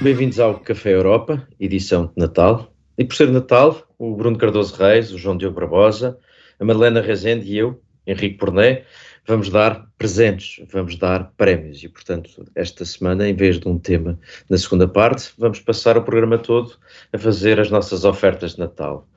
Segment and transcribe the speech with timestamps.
[0.00, 2.70] Bem-vindos ao Café Europa, edição de Natal.
[2.98, 6.18] E por ser Natal, o Bruno Cardoso Reis, o João Diogo Barbosa,
[6.60, 8.84] a Madalena Rezende e eu, Henrique Porné,
[9.26, 11.82] vamos dar presentes, vamos dar prémios.
[11.82, 14.18] E, portanto, esta semana, em vez de um tema
[14.50, 16.74] na segunda parte, vamos passar o programa todo
[17.12, 19.08] a fazer as nossas ofertas de Natal.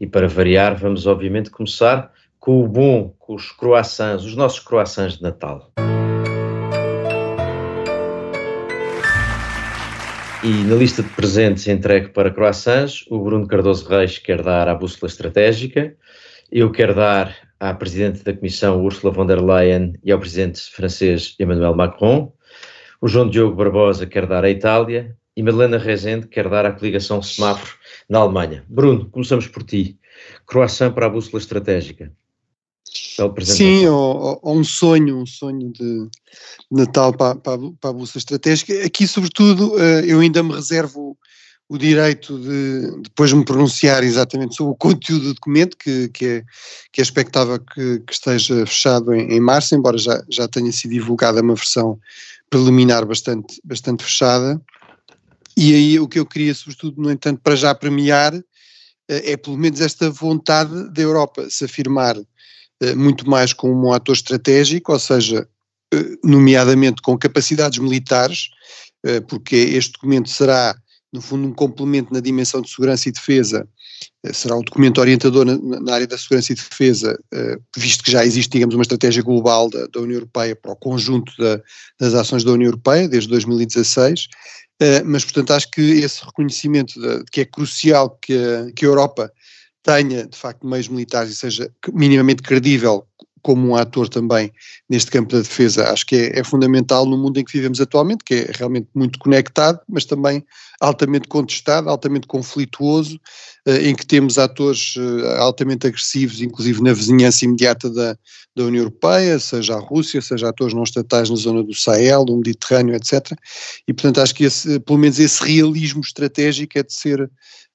[0.00, 5.16] E para variar, vamos obviamente começar com o bom, com os croissants, os nossos croissants
[5.16, 5.72] de Natal.
[10.42, 14.74] E na lista de presentes entregue para croissants, o Bruno Cardoso Reis quer dar à
[14.74, 15.94] bússola estratégica,
[16.50, 21.36] eu quero dar à Presidente da Comissão Ursula von der Leyen e ao Presidente francês
[21.38, 22.32] Emmanuel Macron,
[23.02, 27.20] o João Diogo Barbosa quer dar à Itália e Madalena Rezende quer dar à coligação
[27.20, 27.72] Semáforo
[28.08, 28.64] na Alemanha.
[28.66, 29.98] Bruno, começamos por ti.
[30.46, 32.10] Croissant para a bússola estratégica.
[33.56, 36.08] Sim, ou, ou, um sonho, um sonho de
[36.70, 38.84] Natal para, para, para a Bolsa Estratégica.
[38.84, 41.16] Aqui, sobretudo, eh, eu ainda me reservo
[41.70, 46.44] o direito de depois me pronunciar exatamente sobre o conteúdo do documento, que, que, é,
[46.92, 50.90] que é expectável que, que esteja fechado em, em, março, embora já, já tenha sido
[50.90, 51.96] divulgada uma versão
[52.50, 54.60] preliminar bastante, bastante fechada.
[55.56, 58.34] E aí o que eu queria, sobretudo, no entanto, para já premiar,
[59.08, 62.16] eh, é pelo menos esta vontade da Europa se afirmar
[62.96, 65.46] muito mais como um ator estratégico, ou seja,
[65.92, 68.48] eh, nomeadamente com capacidades militares,
[69.04, 70.74] eh, porque este documento será,
[71.12, 73.68] no fundo, um complemento na dimensão de segurança e defesa,
[74.32, 77.18] será um documento orientador na, área da segurança e defesa,
[77.76, 81.32] visto que já existe, digamos, uma estratégia global da, da União Europeia para o conjunto
[81.38, 81.60] da,
[81.98, 84.28] das ações da União Europeia, desde 2016,
[85.04, 89.30] mas, portanto, acho que esse reconhecimento de, que é crucial que que a Europa
[89.82, 93.06] tenha de facto meios militares e seja minimamente credível
[93.42, 94.52] como um ator também
[94.88, 98.24] neste campo da defesa, acho que é, é, fundamental no mundo em que vivemos atualmente,
[98.24, 100.44] que é realmente muito conectado, mas também
[100.80, 103.18] altamente contestado, altamente conflituoso,
[103.66, 108.16] eh, em que temos atores eh, altamente agressivos, inclusive na vizinhança imediata da,
[108.54, 112.36] da União Europeia, seja a Rússia, seja atores não estatais na zona do Sahel, do
[112.36, 113.32] Mediterrâneo, etc.
[113.86, 117.30] E portanto acho que esse, pelo menos esse realismo estratégico é de ser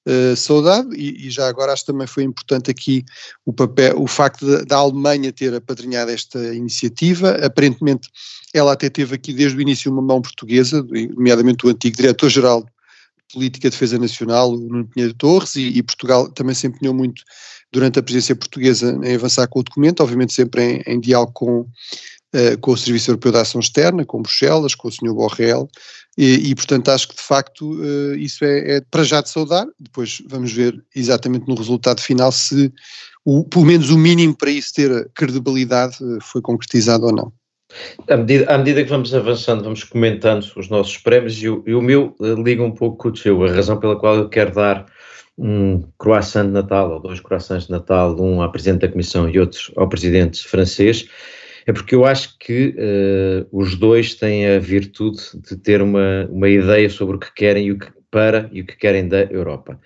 [0.06, 3.04] uh, saudade e, e, já agora acho que também foi importante aqui
[3.44, 8.08] o papel, o facto da Alemanha ter apadrinhado esta iniciativa, aparentemente
[8.54, 10.82] ela até teve aqui desde o início uma mão portuguesa,
[11.14, 12.70] nomeadamente o antigo diretor-geral de
[13.32, 17.22] Política de Defesa Nacional, o Nuno Pinheiro Torres, e, e, Portugal também se empenhou muito
[17.72, 21.66] durante a presidência portuguesa em avançar com o documento, obviamente sempre em, em diálogo com,
[22.36, 25.14] Uh, com o Serviço Europeu de Ação Externa, com Bruxelas, com o Sr.
[25.14, 25.68] Borrell,
[26.18, 29.66] e, e, portanto acho que de facto uh, isso é, é, para já de saudar,
[29.78, 32.72] depois vamos ver exatamente no resultado final se
[33.24, 37.32] o, pelo menos o mínimo para isso ter credibilidade uh, foi concretizado ou não.
[38.08, 41.74] À medida, à medida, que vamos avançando, vamos comentando os nossos prémios e o, e
[41.74, 44.54] o meu uh, liga um pouco com o teu, a razão pela qual eu quero
[44.54, 44.86] dar
[45.36, 49.38] um croissant de Natal, ou dois croissants de Natal, um à Presidente da Comissão e
[49.38, 51.06] outro ao Presidente francês,
[51.66, 56.48] é porque eu acho que uh, os dois têm a virtude de ter uma, uma
[56.48, 59.78] ideia sobre o que querem e o que para e o que querem da Europa.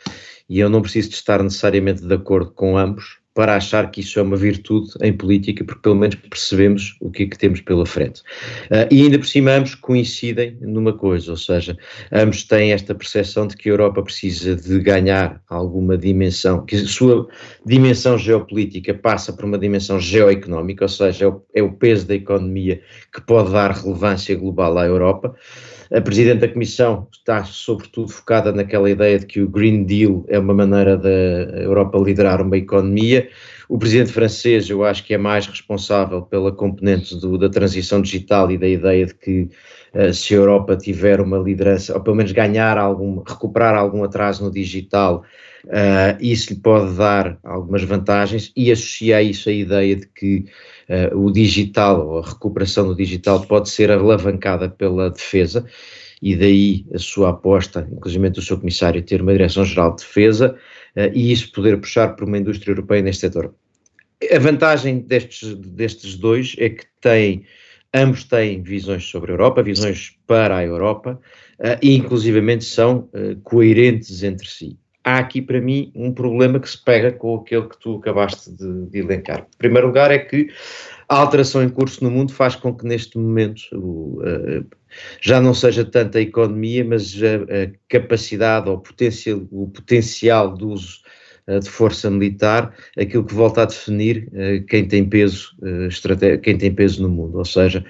[0.48, 4.18] E eu não preciso de estar necessariamente de acordo com ambos, para achar que isso
[4.18, 7.86] é uma virtude em política, porque pelo menos percebemos o que é que temos pela
[7.86, 8.20] frente.
[8.66, 11.74] Uh, e ainda por cima ambos coincidem numa coisa, ou seja,
[12.12, 16.84] ambos têm esta percepção de que a Europa precisa de ganhar alguma dimensão, que a
[16.84, 17.26] sua
[17.64, 22.14] dimensão geopolítica passa por uma dimensão geoeconómica, ou seja, é o, é o peso da
[22.14, 25.34] economia que pode dar relevância global à Europa.
[25.92, 30.38] A Presidente da Comissão está, sobretudo, focada naquela ideia de que o Green Deal é
[30.38, 33.28] uma maneira da Europa liderar uma economia.
[33.68, 38.52] O Presidente francês, eu acho que é mais responsável pela componente do, da transição digital
[38.52, 39.48] e da ideia de que
[39.92, 44.44] uh, se a Europa tiver uma liderança, ou pelo menos ganhar algum, recuperar algum atraso
[44.44, 45.24] no digital,
[45.64, 50.44] uh, isso lhe pode dar algumas vantagens e associa isso à ideia de que
[50.90, 55.64] uh, o digital ou a recuperação do digital pode ser alavancada pela defesa
[56.20, 60.56] e daí a sua aposta, inclusive o seu comissário, ter uma direção-geral de defesa
[60.96, 63.54] uh, e isso poder puxar por uma indústria europeia neste setor.
[64.30, 67.46] A vantagem destes, destes dois é que têm,
[67.94, 71.18] ambos têm visões sobre a Europa, visões para a Europa,
[71.58, 76.68] uh, e inclusivamente são uh, coerentes entre si há aqui para mim um problema que
[76.68, 79.40] se pega com aquele que tu acabaste de, de elencar.
[79.40, 80.48] Em primeiro lugar é que
[81.08, 84.64] a alteração em curso no mundo faz com que neste momento uh,
[85.20, 90.64] já não seja tanto a economia, mas a, a capacidade ou potencial, o potencial de
[90.64, 91.00] uso
[91.58, 96.72] de força militar, aquilo que volta a definir uh, quem tem peso uh, quem tem
[96.72, 97.38] peso no mundo.
[97.38, 97.84] Ou seja,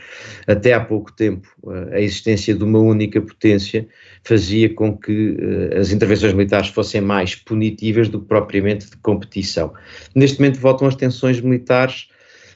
[0.46, 1.48] até há pouco tempo
[1.92, 3.86] a existência de uma única potência
[4.24, 5.36] fazia com que
[5.78, 9.72] as intervenções militares fossem mais punitivas do que propriamente de competição.
[10.14, 12.09] Neste momento voltam as tensões militares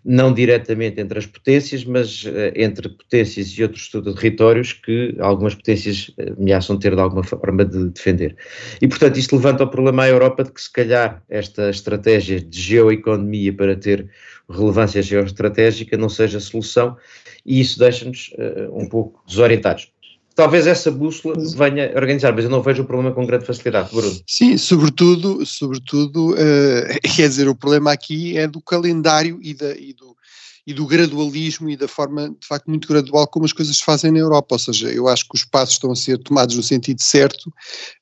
[0.04, 6.10] não diretamente entre as potências, mas uh, entre potências e outros territórios que algumas potências
[6.18, 8.36] eh, ameaçam ter de alguma forma de defender.
[8.82, 12.60] E, portanto, isto levanta o problema à Europa de que, se calhar, esta estratégia de
[12.60, 14.10] geoeconomia para ter
[14.50, 16.96] relevância geoestratégica não seja a solução,
[17.46, 19.93] e isso deixa-nos uh, um pouco desorientados
[20.34, 24.20] talvez essa bússola venha organizar, mas eu não vejo o problema com grande facilidade, Bruno.
[24.26, 29.92] Sim, sobretudo, sobretudo uh, quer dizer, o problema aqui é do calendário e, da, e,
[29.92, 30.16] do,
[30.66, 34.10] e do gradualismo e da forma, de facto, muito gradual como as coisas se fazem
[34.10, 37.02] na Europa, ou seja, eu acho que os passos estão a ser tomados no sentido
[37.02, 37.52] certo,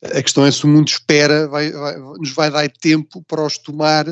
[0.03, 3.59] a questão é se o mundo espera, vai, vai, nos vai dar tempo para os
[3.59, 4.07] tomar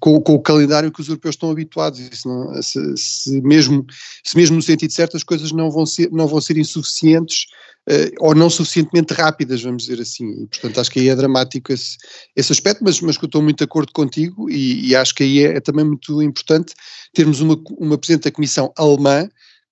[0.00, 2.24] com, com, o calendário que os europeus estão habituados.
[2.24, 3.84] Não, se, se, mesmo,
[4.24, 7.46] se mesmo no sentido certo as coisas não vão ser, não vão ser insuficientes
[7.88, 10.42] uh, ou não suficientemente rápidas, vamos dizer assim.
[10.42, 11.96] E, portanto, acho que aí é dramático esse,
[12.34, 15.22] esse aspecto, mas, mas que eu estou muito de acordo contigo e, e acho que
[15.22, 16.74] aí é, é, também muito importante
[17.12, 19.28] termos uma, uma Presidente da Comissão alemã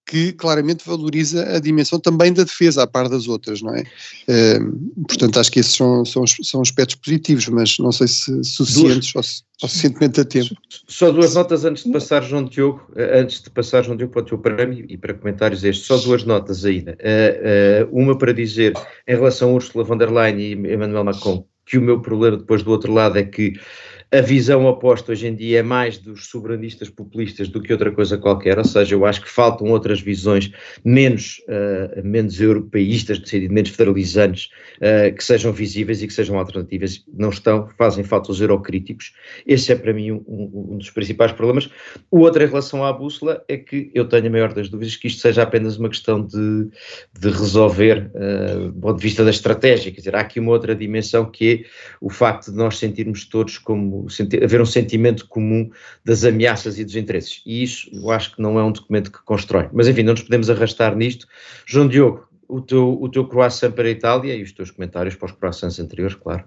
[0.07, 3.83] que claramente valoriza a dimensão também da defesa, à par das outras, não é?
[4.29, 9.15] Uh, portanto, acho que esses são, são, são aspectos positivos, mas não sei se suficientes
[9.15, 9.23] ou,
[9.59, 10.55] suficientemente a tempo.
[10.89, 14.23] Só duas notas antes de passar, João Diogo, eh, antes de passar, João Diogo, para
[14.23, 16.99] o teu prémio e para comentários este, só duas notas ainda.
[17.01, 18.75] Uh, uh, uma para dizer,
[19.09, 22.63] em relação a Ursula von der Leyen e Emmanuel Macron, que o meu problema depois
[22.63, 23.55] do outro lado é que
[24.11, 28.17] a visão oposta hoje em dia é mais dos soberanistas populistas do que outra coisa
[28.17, 30.53] qualquer, ou seja, eu acho que faltam outras visões
[30.85, 33.21] menos, uh, menos europeístas,
[33.51, 37.05] menos federalizantes, uh, que sejam visíveis e que sejam alternativas.
[37.13, 39.13] Não estão, fazem falta os eurocríticos.
[39.47, 41.69] Esse é para mim um, um, dos principais problemas.
[42.11, 45.09] O outro em relação à bússola é que eu tenho a maior das dúvidas que
[45.09, 46.69] isto seja apenas uma questão de,
[47.19, 50.75] de resolver uh, do ponto de vista da estratégia, quer dizer, há aqui uma outra
[50.75, 51.65] dimensão que é
[52.01, 54.04] o facto de nós sentirmos todos como
[54.43, 55.71] haver um sentimento comum
[56.05, 57.43] das ameaças e dos interesses.
[57.45, 59.69] E isso eu acho que não é um documento que constrói.
[59.73, 61.27] Mas enfim, não nos podemos arrastar nisto.
[61.67, 65.27] João Diogo, o teu, o teu croissant para a Itália e os teus comentários para
[65.27, 66.45] os croissants anteriores, claro.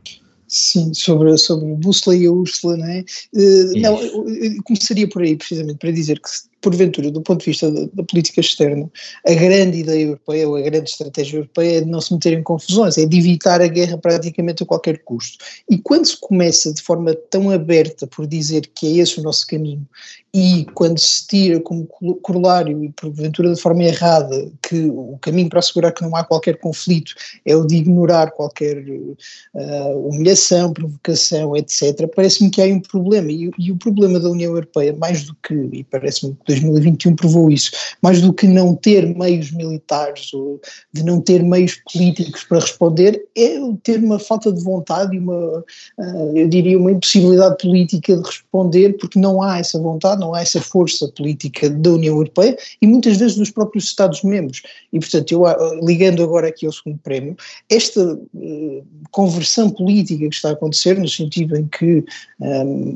[0.47, 3.03] Sim, sobre, sobre a bússola e a Úrsula, não é?
[3.33, 6.29] Uh, não, eu, eu começaria por aí, precisamente, para dizer que
[6.61, 8.89] porventura, do ponto de vista da, da, política externa,
[9.25, 12.43] a grande ideia europeia ou a grande estratégia europeia é de não se meter em
[12.43, 15.43] confusões, é de evitar a guerra praticamente a qualquer custo.
[15.69, 19.45] E quando se começa de forma tão aberta por dizer que é esse o nosso
[19.47, 19.87] caminho,
[20.33, 21.87] e quando se tira como
[22.21, 26.59] corolário, e porventura de forma errada, que o caminho para assegurar que não há qualquer
[26.59, 27.13] conflito
[27.43, 33.31] é o de ignorar qualquer uh, humilhação, provocação, etc., parece-me que há um problema.
[33.31, 37.71] E, e, o problema da União Europeia, mais do que, e parece-me 2021 provou isso,
[38.01, 40.59] mais do que não ter meios militares ou
[40.93, 45.59] de não ter meios políticos para responder, é ter uma falta de vontade e uma,
[45.97, 50.41] uh, eu diria, uma impossibilidade política de responder, porque não há essa vontade, não há
[50.41, 54.61] essa força política da União Europeia e muitas vezes dos próprios Estados-membros.
[54.91, 57.35] E, portanto, eu, ah, ligando agora aqui ao segundo prémio,
[57.69, 62.03] esta uh, conversão política que está a acontecer, no sentido em que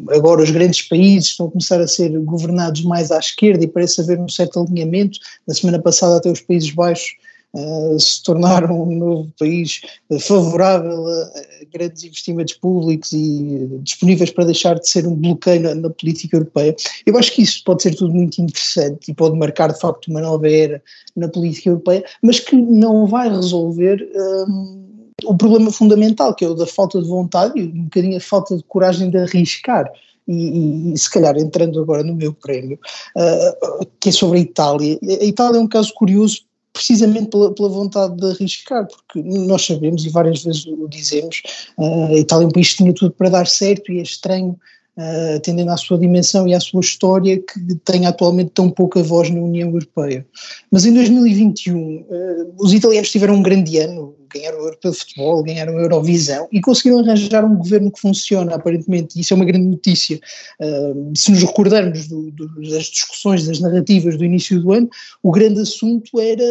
[0.10, 3.68] agora os grandes países estão a começar a ser governados mais à esquerda, esquerda e
[3.68, 5.20] parece haver um certo alinhamento.
[5.48, 7.16] Na semana passada até os Países Baixos
[7.54, 9.82] Uh, se tornaram um novo país
[10.22, 11.32] favorável a,
[11.74, 16.74] grandes investimentos públicos e disponíveis para deixar de ser um bloqueio na, na, política europeia.
[17.06, 20.22] Eu acho que isso pode ser tudo muito interessante e pode marcar de facto uma
[20.22, 20.82] nova era
[21.14, 24.10] na política europeia, mas que não vai resolver.
[24.16, 24.90] Um,
[25.26, 28.56] o problema fundamental, que é o da falta de vontade e um bocadinho a falta
[28.56, 29.92] de coragem de arriscar
[30.28, 32.80] e, e, se calhar entrando agora no meu prémio,
[33.18, 35.00] uh, que é sobre a Itália.
[35.04, 36.42] A Itália é um caso curioso
[36.74, 41.42] precisamente pela, pela, vontade de arriscar, porque nós sabemos e várias vezes o dizemos,
[41.78, 44.58] uh, a Itália é um país que tinha tudo para dar certo e é estranho
[44.98, 49.30] uh, atendendo à sua dimensão e à sua história, que tem atualmente tão pouca voz
[49.30, 50.26] na União Europeia.
[50.72, 52.06] Mas em 2021, uh,
[52.58, 56.62] os italianos tiveram um grande ano, ganharam o Europeu de Futebol, ganharam a Eurovisão e
[56.62, 60.20] conseguiram arranjar um governo que funciona, aparentemente, isso é uma grande notícia.
[60.60, 64.90] Uh, se nos recordarmos do, do, das discussões, das narrativas do início do ano,
[65.24, 66.44] o grande assunto era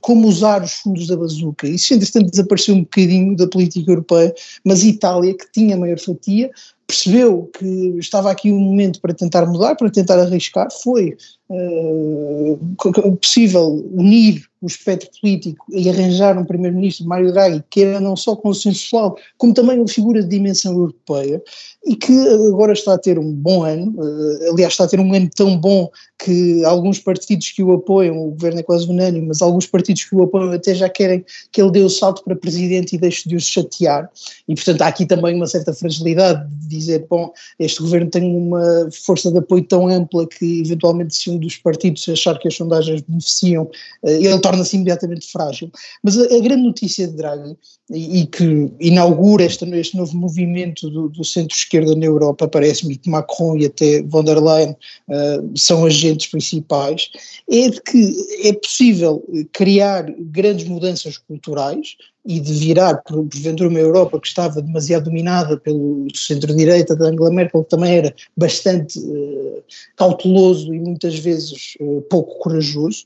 [0.00, 1.66] como usar os fundos da bazuca.
[1.66, 6.50] Isso, entretanto, desapareceu um bocadinho da política europeia, mas a Itália, que tinha maior fatia,
[6.86, 11.16] percebeu que estava aqui um momento para tentar mudar, para tentar arriscar, foi
[11.48, 18.16] uh, possível unir o espectro político e arranjar um primeiro-ministro, Mário Draghi, que era não
[18.16, 21.42] só consensual, como também uma figura de dimensão europeia,
[21.84, 22.12] e que
[22.48, 25.58] agora está a ter um bom ano, uh, aliás está a ter um ano tão
[25.58, 25.90] bom
[26.24, 30.16] que alguns partidos que o apoiam, o governo é quase unânime, mas alguns partidos que
[30.16, 33.36] o apoiam até já querem que ele dê o salto para presidente e deixe de
[33.36, 34.10] os chatear,
[34.48, 38.88] e portanto há aqui também uma certa fragilidade de dizer, bom, este governo tem uma
[39.04, 43.02] força de apoio tão ampla que eventualmente se um dos partidos achar que as sondagens
[43.02, 43.68] beneficiam,
[44.04, 45.70] eh, ele torna-se imediatamente frágil.
[46.02, 47.54] Mas a, a, grande notícia de Draghi,
[47.90, 53.10] e, e que inaugura este, este novo movimento do, do centro-esquerda na Europa, parece-me que
[53.10, 54.70] Macron e até von der Leyen
[55.08, 57.10] uh, são agentes principais,
[57.50, 63.78] é de que é possível criar grandes mudanças culturais, e de virar, por, porventura, uma
[63.78, 69.62] Europa que estava demasiado dominada pelo centro-direita da Angela Merkel, que também era bastante uh,
[69.96, 73.04] cauteloso e muitas vezes uh, pouco corajoso,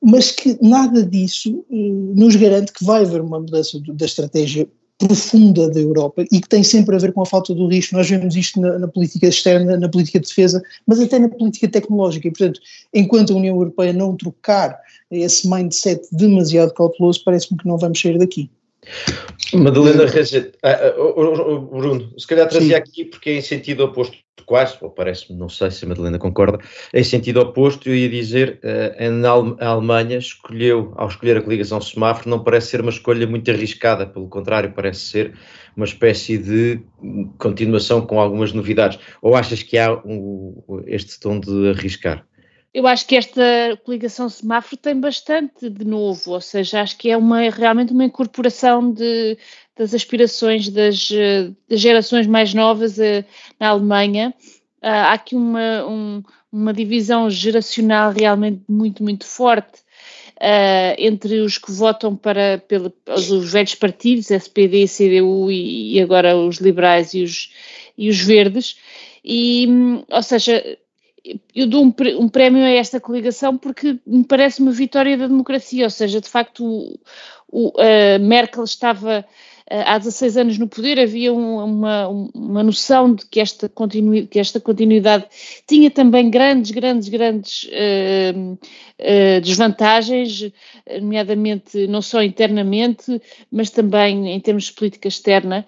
[0.00, 4.68] mas que nada disso uh, nos garante que vai haver uma mudança do, da estratégia
[5.00, 7.96] profunda da Europa e que tem sempre a ver com a falta do risco.
[7.96, 11.68] Nós vemos isto na, na, política externa, na política de defesa, mas até na política
[11.68, 12.28] tecnológica.
[12.28, 12.60] E, portanto,
[12.92, 14.78] enquanto a União Europeia não trocar
[15.10, 18.50] esse mindset demasiado cauteloso, parece-me que não vamos sair daqui.
[19.54, 20.92] Madalena Reis, ah, ah,
[21.70, 22.82] Bruno, se calhar trazia Sim.
[22.82, 24.16] aqui porque é em sentido oposto,
[24.50, 26.58] quase, ou parece-me, não sei se a Madalena concorda,
[26.92, 32.28] em sentido oposto, eu ia dizer, uh, a Alemanha escolheu, ao escolher a coligação semáforo,
[32.28, 35.34] não parece ser uma escolha muito arriscada, pelo contrário, parece ser
[35.76, 36.80] uma espécie de
[37.38, 38.98] continuação com algumas novidades.
[39.22, 42.26] Ou achas que há um, este tom de arriscar?
[42.74, 43.42] Eu acho que esta
[43.84, 48.92] coligação semáforo tem bastante de novo, ou seja, acho que é uma, realmente uma incorporação
[48.92, 49.38] de,
[49.76, 51.08] das aspirações das,
[51.68, 53.24] das gerações mais novas uh,
[53.58, 54.34] na Alemanha.
[54.82, 56.22] Uh, há aqui uma, um,
[56.52, 59.80] uma divisão geracional realmente muito, muito forte
[60.40, 66.36] uh, entre os que votam para pela, os velhos partidos, SPD, CDU e, e agora
[66.36, 67.52] os liberais e os,
[67.96, 68.76] e os verdes.
[69.22, 69.68] E,
[70.10, 70.64] ou seja,
[71.54, 75.90] eu dou um, prémio a esta coligação porque me parece uma vitória da democracia, ou
[75.90, 76.98] seja, de facto o,
[77.48, 77.72] o,
[78.18, 79.26] Merkel estava
[79.70, 83.70] há 16 anos no poder, havia uma, uma noção de que esta,
[84.28, 85.26] que esta continuidade
[85.66, 90.50] tinha também grandes, grandes, grandes uh, uh, desvantagens,
[91.00, 95.64] nomeadamente não só internamente, mas também em termos de política externa.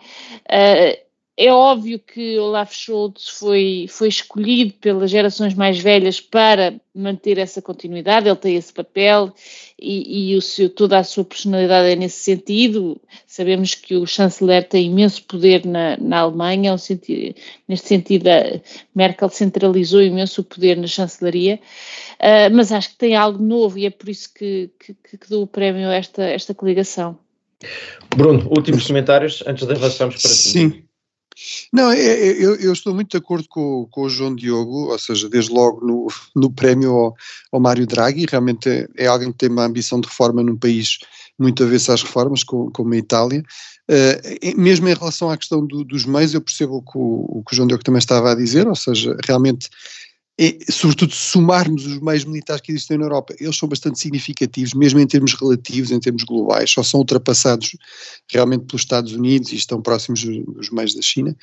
[0.47, 7.39] Uh, é óbvio que Olaf Scholz foi, foi escolhido pelas gerações mais velhas para manter
[7.39, 9.33] essa continuidade, ele tem esse papel
[9.81, 13.01] e, e o seu, toda a sua personalidade é nesse sentido.
[13.27, 17.35] Sabemos que o chanceler tem imenso poder na, na Alemanha, sentido,
[17.67, 18.61] neste sentido, a
[18.95, 21.59] Merkel centralizou imenso o poder na chancelaria,
[22.21, 25.45] uh, mas acho que tem algo novo e é por isso que, que, que dou
[25.45, 27.19] o prémio a esta, esta coligação.
[28.15, 30.85] Bruno, últimos comentários antes de avançarmos para Sim.
[31.73, 34.99] Não, é, é, eu, eu, estou muito de acordo com, com, o João Diogo, ou
[34.99, 37.15] seja, desde logo no, no prémio ao,
[37.53, 40.99] ao Mário Draghi, realmente é, é, alguém que tem uma ambição de reforma num país
[41.39, 43.43] muito avesso às reformas, como, como a Itália.
[43.91, 47.43] Uh, mesmo em relação à questão do, dos meios, eu percebo o que o, o
[47.45, 49.69] que o João Diogo também estava a dizer, ou seja, realmente
[50.39, 54.73] e, sobretudo, se somarmos os meios militares que existem na Europa, eles são bastante significativos,
[54.73, 57.77] mesmo em termos relativos, em termos globais, só são ultrapassados
[58.31, 61.37] realmente pelos Estados Unidos e estão próximos dos meios da China.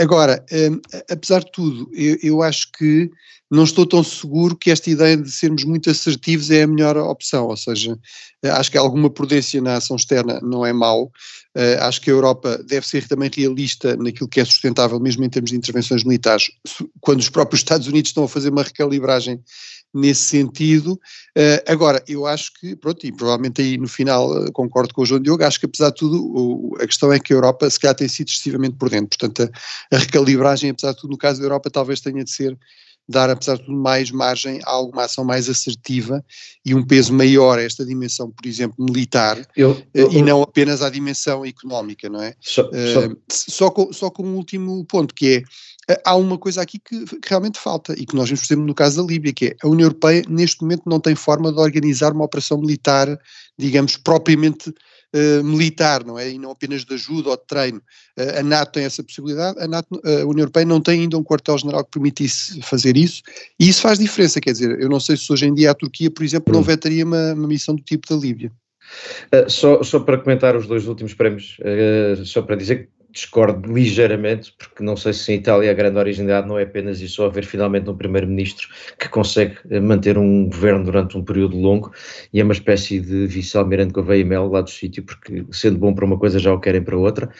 [0.00, 0.80] Agora, hum,
[1.10, 3.10] apesar de tudo, eu, eu acho que
[3.50, 7.48] não estou tão seguro que esta ideia de sermos muito assertivos é a melhor opção,
[7.48, 7.98] ou seja,
[8.44, 11.10] acho que alguma prudência na ação externa não é mau,
[11.56, 15.28] Uh, acho que a Europa deve ser também realista naquilo que é sustentável, mesmo em
[15.28, 16.48] termos de intervenções militares,
[17.00, 19.42] quando os próprios Estados Unidos estão a fazer uma recalibragem
[19.92, 20.92] nesse sentido.
[21.36, 25.20] Uh, agora, eu acho que, pronto, e provavelmente aí no final concordo com o João
[25.20, 28.06] Diogo, acho que apesar de tudo, a questão é que a Europa se calhar tem
[28.06, 29.50] sido excessivamente por dentro, portanto
[29.92, 32.56] a recalibragem, apesar de tudo, no caso da Europa talvez tenha de ser
[33.10, 36.24] dar, apesar de tudo, mais margem a alguma ação mais assertiva
[36.64, 40.80] e um peso maior a esta dimensão, por exemplo, militar, eu, eu, e não apenas
[40.80, 42.34] à dimensão económica, não é?
[42.40, 45.44] Só, uh, só, com, só com um último ponto, que
[45.88, 48.46] é, eh, há uma coisa aqui que, que realmente falta, e que nós vemos, por
[48.46, 51.52] exemplo, no caso da Líbia, que é a União Europeia, neste momento, não tem forma
[51.52, 53.18] de organizar uma operação militar,
[53.58, 54.72] digamos, propriamente
[55.14, 56.30] uh, militar, não é?
[56.30, 57.82] E não apenas de ajuda ou de treino.
[58.18, 61.18] Uh, a NATO tem essa possibilidade, a, NATO, uh, a União Europeia não tem ainda
[61.18, 63.22] um quartel-general que permitisse fazer isso,
[63.58, 66.10] e isso faz diferença, quer dizer, eu não sei se hoje em dia a Turquia,
[66.10, 66.64] por exemplo, não hum.
[66.64, 68.52] vetaria uma, uma missão do tipo da Líbia.
[69.48, 71.56] só, só para comentar os dois últimos prémios,
[72.24, 76.48] só para dizer que discordo ligeiramente, porque não sei se em Itália a grande originalidade
[76.48, 81.16] não é apenas isso, haver finalmente um primeiro-ministro que consegue eh, manter um governo durante
[81.16, 81.92] um período longo
[82.32, 85.94] e é uma espécie de vice-almirante Gouveia e Mel lá do sítio, porque sendo bom
[85.94, 87.30] para uma coisa já o querem para outra.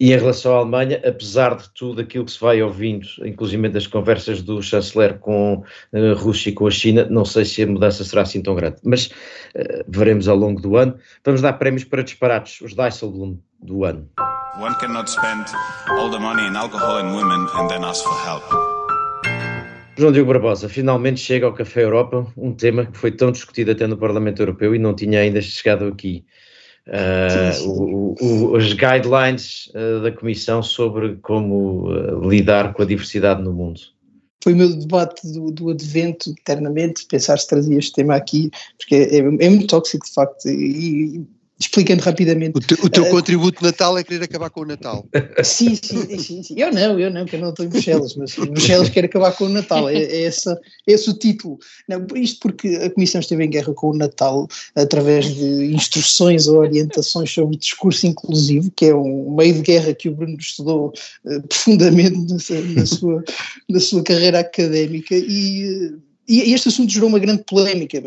[0.00, 3.86] E em relação à Alemanha, apesar de tudo aquilo que se vai ouvindo, inclusive das
[3.86, 7.66] conversas do chanceler com a eh, Rússia e com a China, não sei se a
[7.66, 10.96] mudança será assim tão grande, mas uh, veremos ao longo do ano.
[11.24, 14.08] Vamos dar prémios para disparates, os Dijsselbloem do ano.
[14.58, 15.46] One cannot spend
[15.88, 18.42] all the money in alcohol and women and then ask for help.
[19.96, 23.86] João Diogo Barbosa, finalmente chega ao Café Europa, um tema que foi tão discutido até
[23.86, 26.24] no Parlamento Europeu e não tinha ainda chegado aqui.
[26.88, 33.40] Uh, o, o, os guidelines uh, da Comissão sobre como uh, lidar com a diversidade
[33.40, 33.80] no mundo.
[34.42, 38.94] Foi o meu debate do, do advento, eternamente, pensar se trazia este tema aqui, porque
[38.94, 41.24] é, é muito tóxico de facto, e,
[41.58, 42.56] explicando rapidamente.
[42.56, 45.06] O, te, o teu uh, contributo de Natal é querer acabar com o Natal.
[45.42, 46.54] Sim, sim, sim, sim.
[46.56, 49.44] Eu não, eu não, que eu não estou em Bruxelas, mas Bruxelas quer acabar com
[49.44, 49.88] o Natal.
[49.88, 51.58] É, é, essa, é esse o título.
[51.88, 56.58] Não, isto porque a Comissão esteve em guerra com o Natal através de instruções ou
[56.58, 60.92] orientações sobre discurso inclusivo, que é um meio de guerra que o Bruno estudou
[61.24, 63.24] uh, profundamente na, na, sua,
[63.68, 68.02] na sua carreira académica e uh, e este assunto gerou uma grande polémica.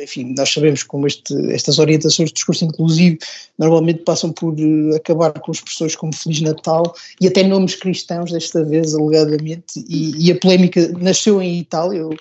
[0.00, 3.18] Enfim, nós sabemos como este, estas orientações de discurso inclusivo
[3.58, 8.64] normalmente passam por uh, acabar com expressões como Feliz Natal e até nomes cristãos, desta
[8.64, 9.84] vez, alegadamente.
[9.88, 11.98] E, e a polémica nasceu em Itália.
[11.98, 12.16] Eu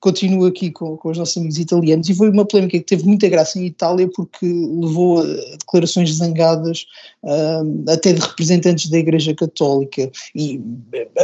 [0.00, 2.08] continuo aqui com, com os nossos amigos italianos.
[2.08, 5.24] E foi uma polémica que teve muita graça em Itália porque levou a
[5.58, 6.84] declarações zangadas
[7.22, 10.10] um, até de representantes da Igreja Católica.
[10.34, 10.60] E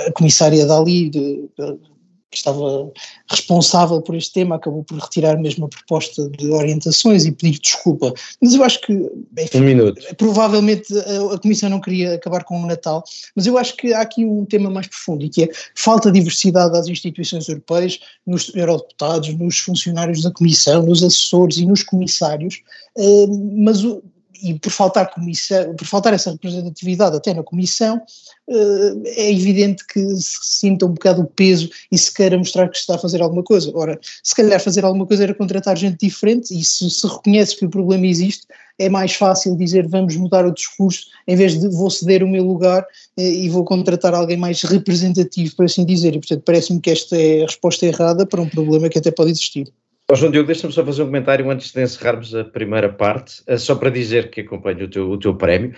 [0.07, 1.11] a comissária Dali.
[1.11, 1.92] De, de,
[2.33, 2.91] que estava
[3.29, 8.13] responsável por este tema, acabou por retirar mesmo a proposta de orientações e pedir desculpa.
[8.41, 8.93] Mas eu acho que,
[9.39, 10.03] enfim, um minuto.
[10.17, 13.05] provavelmente a, a, Comissão não queria acabar com o Natal,
[13.37, 16.19] mas eu acho que há aqui um tema mais profundo e que é falta de
[16.19, 22.63] diversidade das instituições europeias, nos eurodeputados, nos funcionários da Comissão, nos assessores e nos comissários,
[22.97, 24.03] uh, mas o,
[24.43, 28.01] e por faltar, comissão, por faltar essa representatividade até na comissão,
[28.49, 32.77] eh, é evidente que se sinta um bocado o peso e se queira mostrar que
[32.77, 33.71] está a fazer alguma coisa.
[33.75, 37.65] Ora, se calhar fazer alguma coisa era contratar gente diferente e se se reconhece que
[37.65, 38.47] o problema existe,
[38.79, 42.45] é mais fácil dizer vamos mudar o discurso em vez de vou ceder o meu
[42.45, 42.85] lugar
[43.17, 46.15] eh, e vou contratar alguém mais representativo, por assim dizer.
[46.15, 49.31] E portanto parece-me que esta é a resposta errada para um problema que até pode
[49.31, 49.73] existir.
[50.13, 53.57] Oh, João Diogo, deixa-me só fazer um comentário antes de encerrarmos a primeira parte, eh,
[53.57, 55.73] só para dizer que acompanho o teu, o teu prémio,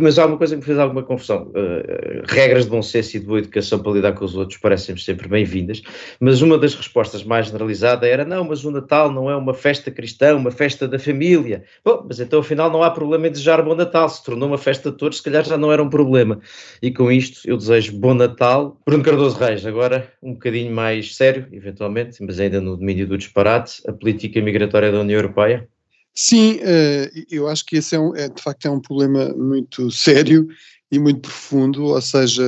[0.00, 1.48] mas há uma coisa que me fez alguma confusão.
[1.48, 4.98] Uh, regras de bom senso e de boa educação para lidar com os outros parecem-me
[4.98, 5.82] sempre bem-vindas,
[6.18, 9.90] mas uma das respostas mais generalizada era: não, mas o Natal não é uma festa
[9.90, 11.62] cristã, uma festa da família.
[11.84, 14.90] Bom, mas então afinal não há problema em desejar bom Natal, se tornou uma festa
[14.90, 16.40] de todos, se calhar já não era um problema.
[16.80, 18.80] E com isto eu desejo bom Natal.
[18.86, 23.73] Bruno Cardoso Reis, agora um bocadinho mais sério, eventualmente, mas ainda no domínio do disparate
[23.86, 25.68] a política migratória da União Europeia?
[26.14, 29.90] Sim, eh, eu acho que esse é, um, é, de facto é um problema muito
[29.90, 30.46] sério
[30.90, 32.44] e muito profundo, ou seja,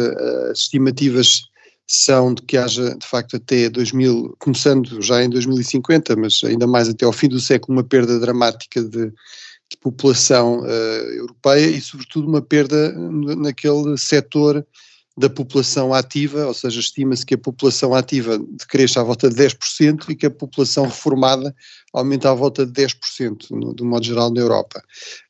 [0.51, 1.43] as estimativas
[1.87, 6.89] são de que haja de facto até 2000, começando já em 2050, mas ainda mais
[6.89, 12.29] até ao fim do século, uma perda dramática de, de população uh, europeia e sobretudo
[12.29, 12.93] uma perda
[13.37, 14.67] naquele setor
[15.19, 20.11] da população ativa, ou seja, estima-se que a população ativa decresça à volta de 10%
[20.11, 21.55] e que a população reformada
[21.95, 24.83] aumenta à volta de 10%, no, do modo geral, na Europa.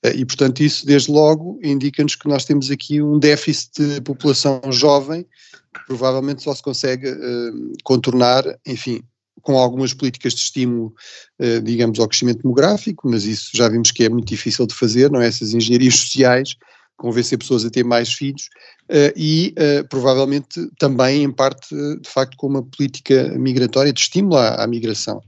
[0.03, 4.61] Eh, e, portanto, isso, desde logo, indica-nos que nós temos aqui um déficit de população
[4.71, 9.03] jovem que provavelmente só se consegue uh, contornar, enfim,
[9.43, 10.93] com algumas políticas de estímulo,
[11.39, 15.11] uh, digamos, ao crescimento demográfico, mas isso já vimos que é muito difícil de fazer,
[15.11, 15.29] não é?
[15.29, 16.57] Essas engenharias sociais
[16.97, 18.49] convencer pessoas a ter mais filhos
[19.17, 24.63] e uh, provavelmente também em parte de facto com uma política migratória de estímulo à,
[24.63, 25.21] à migração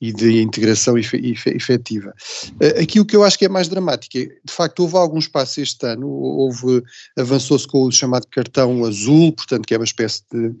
[0.00, 2.14] e de integração efetiva.
[2.52, 5.28] Uh, aqui o que eu acho que é mais dramático é, de facto houve alguns
[5.28, 6.82] passos este ano, houve,
[7.18, 10.54] avançou-se com o chamado cartão azul, portanto que é uma espécie de,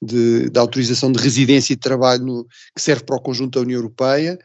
[0.00, 3.60] de, de autorização de residência e de trabalho no, que serve para o conjunto da
[3.62, 4.38] União Europeia,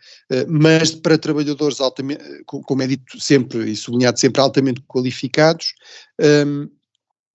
[0.48, 5.74] mas para trabalhadores altamente, como é dito sempre e sublinhado sempre, altamente qualificados,
[6.20, 6.68] um,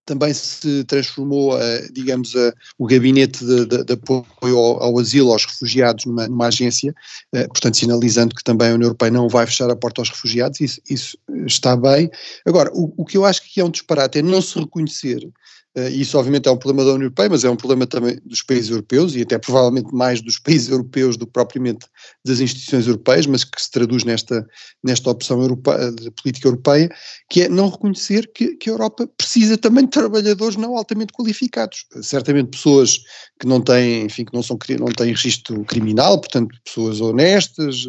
[0.06, 1.58] também se transformou,
[1.92, 2.32] digamos,
[2.78, 6.94] o gabinete de, de, de apoio ao, ao, asilo aos refugiados numa, numa agência,
[7.34, 10.60] uh, portanto sinalizando que também a União Europeia não vai fechar a porta aos refugiados,
[10.60, 12.10] isso, isso está bem.
[12.46, 15.28] Agora, o, o, que eu acho que é um disparate é não se reconhecer
[15.76, 18.42] Uh, isso, obviamente, é um problema da União Europeia, mas é um problema também dos
[18.42, 21.86] países europeus e até provavelmente mais dos países europeus do que propriamente
[22.24, 24.46] das instituições europeias, mas que se traduz nesta,
[24.82, 26.88] nesta opção europeia, de política europeia,
[27.28, 31.84] que é não reconhecer que, que a Europa precisa também de trabalhadores não altamente qualificados.
[32.00, 32.98] Certamente pessoas
[33.38, 37.84] que não têm, enfim, que não, são, não têm registro criminal, portanto, pessoas honestas,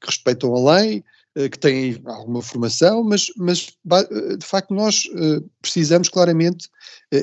[0.00, 1.02] que respeitam a lei, eh,
[1.34, 6.68] que têm alguma formação, mas, mas eh, de facto nós eh, precisamos claramente,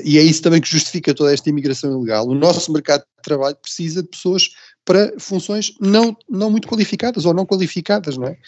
[0.04, 3.56] e é isso também que justifica toda esta imigração ilegal, o nosso mercado de trabalho
[3.56, 4.48] precisa de pessoas
[4.84, 8.38] para funções não, não muito qualificadas ou não qualificadas, não é?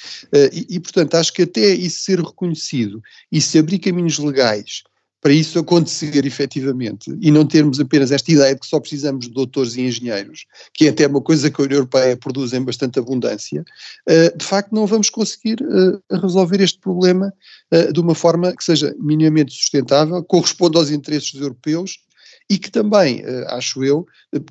[0.53, 4.83] E, e portanto acho que até isso ser reconhecido e se abrir caminhos legais
[5.21, 9.33] para isso acontecer efetivamente e não termos apenas esta ideia de que só precisamos de
[9.33, 12.99] doutores e engenheiros, que é até uma coisa que a União Europeia produz em bastante
[12.99, 13.65] abundância,
[14.09, 17.33] eh, de facto não vamos conseguir eh, resolver este problema
[17.71, 21.99] eh, de uma forma que seja minimamente sustentável, corresponda aos interesses dos europeus
[22.49, 24.05] e que também, acho eu,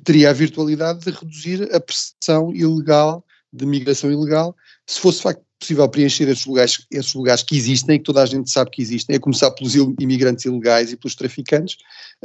[0.04, 4.56] teria a virtualidade de reduzir a pressão ilegal, de migração ilegal,
[4.86, 8.26] se fosse de facto possível preencher esses lugares, esses lugares que existem, que toda a
[8.26, 11.74] gente sabe que existem, a começar pelos imigrantes ilegais e pelos traficantes,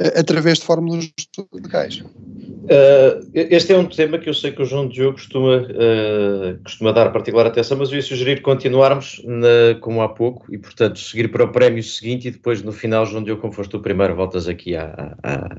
[0.00, 1.12] uh, através de fórmulas
[1.52, 1.98] legais.
[2.00, 6.92] Uh, este é um tema que eu sei que o João Diogo costuma, uh, costuma
[6.92, 11.28] dar particular atenção, mas eu ia sugerir continuarmos na, como há pouco e, portanto, seguir
[11.28, 14.48] para o prémio seguinte e depois no final, João Diogo, como foste o primeiro, voltas
[14.48, 15.56] aqui à, à,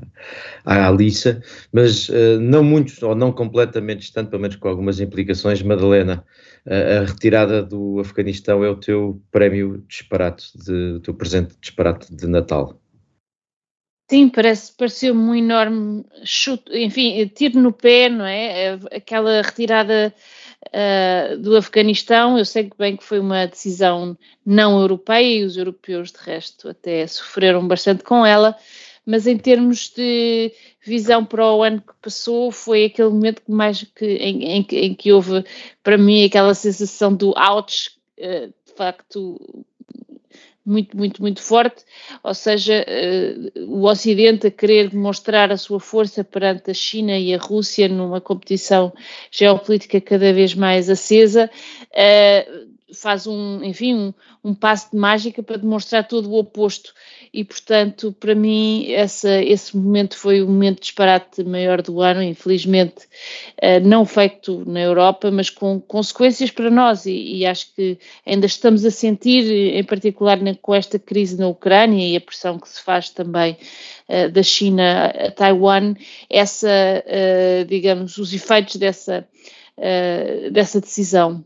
[0.64, 1.40] à Alissa,
[1.72, 2.10] mas
[2.40, 6.24] não muito ou não completamente distante, pelo menos com algumas implicações, Madalena
[6.68, 12.26] a, retirada do Afeganistão é o teu prémio disparate, de, o teu presente disparate de
[12.26, 12.80] Natal.
[14.10, 18.78] Sim, parece, pareceu-me um enorme chute, enfim, tiro no pé, não é?
[18.90, 20.14] Aquela retirada
[20.68, 26.10] uh, do Afeganistão, eu sei bem que foi uma decisão não europeia e os europeus,
[26.10, 28.56] de resto, até sofreram bastante com ela,
[29.08, 30.52] mas em termos de
[30.84, 34.94] visão para o ano que passou, foi aquele momento que mais que, em, em, em
[34.94, 35.46] que houve
[35.82, 39.64] para mim aquela sensação do ouch, uh, de facto
[40.62, 41.86] muito, muito, muito forte,
[42.22, 47.34] ou seja, uh, o Ocidente a querer demonstrar a sua força perante a China e
[47.34, 48.92] a Rússia numa competição
[49.30, 51.50] geopolítica cada vez mais acesa,
[51.94, 56.92] uh, faz um, enfim, um, um passo de mágica para demonstrar todo o oposto
[57.32, 63.06] e, portanto, para mim, essa, esse momento foi o momento disparate maior do ano, infelizmente,
[63.62, 68.46] uh, não feito na Europa, mas com consequências para nós, e, e, acho que ainda
[68.46, 72.82] estamos a sentir, em particular com esta crise na Ucrânia e a pressão que se
[72.82, 73.56] faz também
[74.08, 75.94] uh, da China a Taiwan,
[76.30, 79.26] essa, uh, digamos, os efeitos dessa,
[80.50, 81.44] dessa decisão.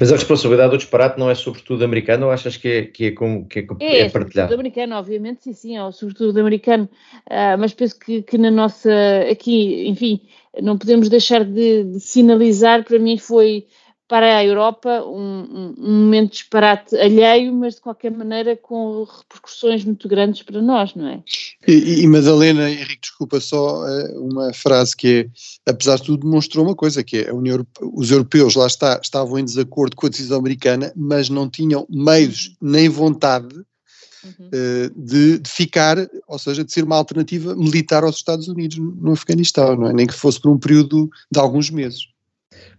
[0.00, 3.10] Mas a responsabilidade do disparate não é sobretudo americana ou achas que é, que é,
[3.12, 4.52] com, que é, é, é partilhada?
[4.52, 6.88] É americano, obviamente, sim, sim, é sobretudo americano,
[7.28, 8.90] uh, mas penso que, que na nossa,
[9.30, 10.22] aqui, enfim,
[10.60, 13.66] não podemos deixar de, de sinalizar, para mim foi
[14.10, 20.08] para a Europa um, um, momento disparate alheio, mas de qualquer maneira com repercussões muito
[20.08, 21.22] grandes para nós, não é?
[21.64, 25.30] E, e Madalena, Henrique, desculpa só eh, uma frase que
[25.64, 29.38] é, apesar de tudo, demonstrou uma coisa, que é União, os europeus lá está, estavam
[29.38, 32.68] em desacordo com a decisão americana, mas não tinham meios uhum.
[32.68, 34.46] nem vontade uhum.
[34.48, 35.96] uh, de, de, ficar,
[36.26, 39.92] ou seja, de ser uma alternativa militar aos Estados Unidos no Afeganistão, não é?
[39.92, 42.08] Nem que fosse por um período de alguns meses.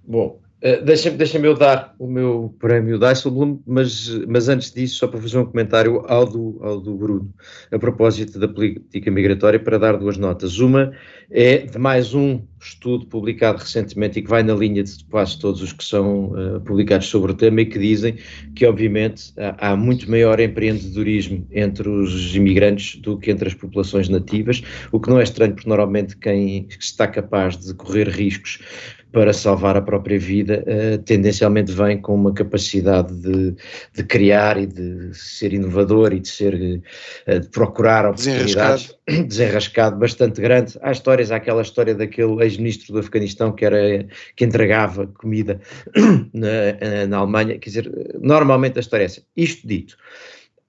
[0.05, 5.07] Bom, Uh, Deixa-me deixa eu dar o meu prémio Dijsselbloem, mas, mas antes disso, só
[5.07, 7.33] para fazer um comentário ao do, ao do Bruno,
[7.71, 10.59] a propósito da política migratória, para dar duas notas.
[10.59, 10.91] Uma
[11.31, 15.63] é de mais um estudo publicado recentemente e que vai na linha de quase todos
[15.63, 18.17] os que são uh, publicados sobre o tema e que dizem
[18.55, 24.09] que, obviamente, há, há, muito maior empreendedorismo entre os imigrantes do que entre as populações
[24.09, 28.59] nativas, o que não é estranho, porque normalmente quem está capaz de correr riscos
[29.11, 33.55] para salvar a própria vida, uh, tendencialmente vem com uma capacidade de,
[33.93, 36.53] de, criar e de ser inovador e de ser
[37.27, 39.27] uh, de procurar oportunidades desenrascado.
[39.27, 40.77] desenrascado bastante grande.
[40.81, 45.59] Há histórias, há aquela história daquele ex-ministro do Afeganistão que era que entregava comida
[46.33, 49.21] na, na Alemanha, quer dizer, normalmente a história é essa.
[49.35, 49.97] Isto dito,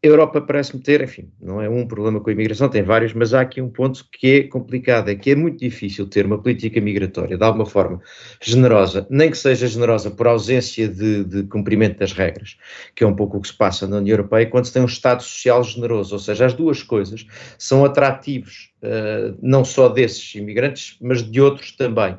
[0.04, 3.32] a Europa parece-me ter, enfim, não é um problema com a imigração, tem vários, mas
[3.32, 6.80] há aqui um ponto que é complicado, é que é muito difícil ter uma política
[6.80, 8.02] migratória de alguma forma
[8.42, 12.56] generosa, nem que seja generosa por ausência de, de cumprimento das regras,
[12.96, 14.86] que é um pouco o que se passa na União Europeia, quando se tem um
[14.86, 17.24] Estado social generoso, ou seja, as duas coisas
[17.56, 22.18] são atrativos, uh, não só desses imigrantes, mas de outros também.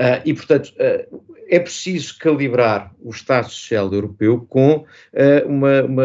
[0.00, 4.86] Uh, e, portanto, uh, é preciso calibrar o Estado Social Europeu com uh,
[5.46, 6.04] uma, uma,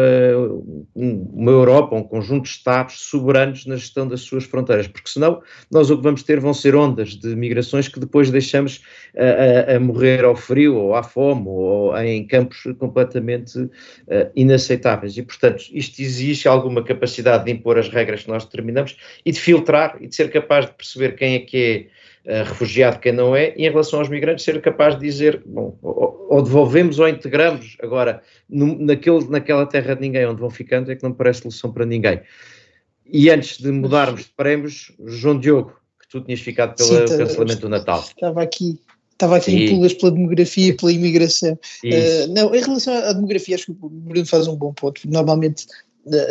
[0.94, 5.88] uma, Europa, um conjunto de Estados soberanos na gestão das suas fronteiras, porque senão nós
[5.88, 8.82] o que vamos ter vão ser ondas de migrações que depois deixamos
[9.16, 13.70] a, a, morrer ao frio ou à fome ou em campos completamente
[14.34, 15.16] inaceitáveis.
[15.16, 19.40] E, portanto, isto exige alguma capacidade de impor as regras que nós determinamos e de
[19.40, 21.95] filtrar e de ser capaz de perceber quem é que é
[22.26, 25.78] uh, refugiado, quem não é, e em relação aos migrantes, ser capaz de dizer, bom,
[25.82, 30.90] ou, ou devolvemos ou integramos, agora, no, naquele, naquela terra de ninguém onde vão ficando,
[30.90, 32.20] é que não parece solução para ninguém.
[33.06, 37.60] E antes de mudarmos de prémios, João Diogo, que tu tinhas ficado pelo Sim, cancelamento
[37.60, 38.00] do Natal.
[38.00, 38.78] Estava aqui
[39.16, 41.58] Estava aqui em pulas pela demografia e pela imigração.
[41.82, 45.00] Uh, não, em relação à demografia, acho que o Bruno faz um bom ponto.
[45.06, 45.66] Normalmente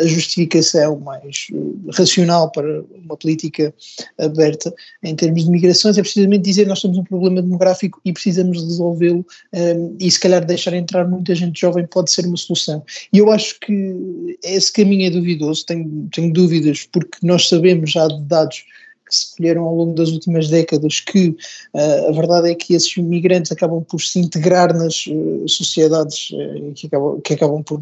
[0.00, 1.56] a justificação mais eh,
[1.92, 3.74] racional para uma política
[4.18, 8.62] aberta em termos de migrações é precisamente dizer nós temos um problema demográfico e precisamos
[8.62, 12.82] resolvê-lo ehm, e se calhar deixar entrar muita gente jovem pode ser uma solução.
[13.12, 18.06] E eu acho que esse caminho é duvidoso, tenho, tenho dúvidas porque nós sabemos já
[18.08, 18.64] de dados
[19.06, 22.96] que se colheram ao longo das últimas décadas, que uh, a verdade é que esses
[22.96, 27.80] imigrantes acabam por se integrar nas uh, sociedades uh, que, acabam, que acabam por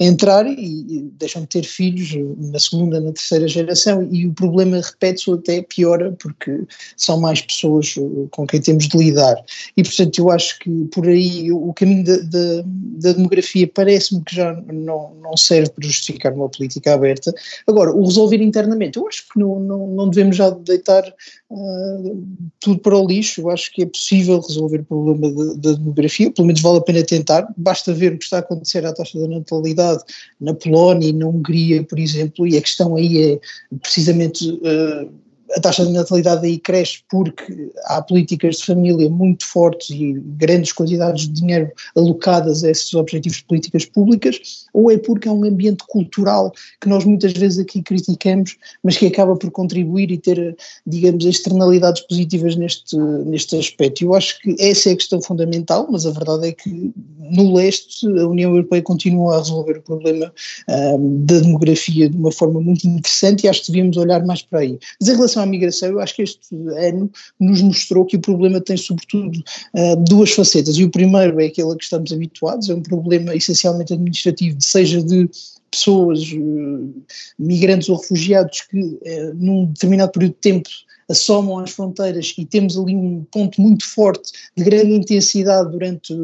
[0.00, 4.80] entrar e, e, deixam de ter filhos na segunda, na terceira geração e o problema
[4.80, 6.62] repete-se ou até piora porque
[6.96, 7.94] são mais pessoas
[8.30, 9.36] com quem temos de lidar.
[9.76, 14.34] E portanto eu acho que por aí o caminho da, da, da demografia parece-me que
[14.34, 17.32] já não, não serve para justificar uma política aberta.
[17.66, 21.04] Agora, o resolver internamente, eu acho que não, não, não devemos devemos já deitar
[21.50, 22.26] uh,
[22.60, 23.42] tudo para o lixo.
[23.42, 27.02] Eu acho que é possível resolver o problema da, demografia, pelo menos vale a pena
[27.02, 27.52] tentar.
[27.56, 30.02] Basta ver o que está a acontecer à taxa da natalidade
[30.40, 33.40] na Polónia e na Hungria, por exemplo, e a questão aí é
[33.78, 34.48] precisamente.
[34.48, 35.22] Uh,
[35.54, 40.72] a taxa de natalidade aí cresce porque há políticas de família muito fortes e grandes
[40.72, 45.44] quantidades de dinheiro alocadas a esses objetivos de políticas públicas, ou é porque há um
[45.44, 50.56] ambiente cultural que nós muitas vezes aqui criticamos, mas que acaba por contribuir e ter,
[50.86, 54.02] digamos, externalidades positivas neste, neste aspecto.
[54.02, 58.06] Eu acho que essa é a questão fundamental, mas a verdade é que no leste
[58.06, 60.32] a União Europeia continua a resolver o problema
[60.68, 64.60] um, da demografia de uma forma muito interessante e acho que devíamos olhar mais para
[64.60, 64.78] aí.
[65.00, 68.60] Mas em relação à migração, eu acho que este ano nos mostrou que o problema
[68.60, 69.38] tem sobretudo
[69.74, 73.34] uh, duas facetas, e o primeiro é aquele a que estamos habituados, é um problema
[73.34, 75.28] essencialmente administrativo, seja de
[75.70, 77.04] pessoas, uh,
[77.38, 80.68] migrantes ou refugiados, que uh, num determinado período de tempo
[81.08, 86.14] assomam as fronteiras e temos ali um ponto muito forte de grande intensidade durante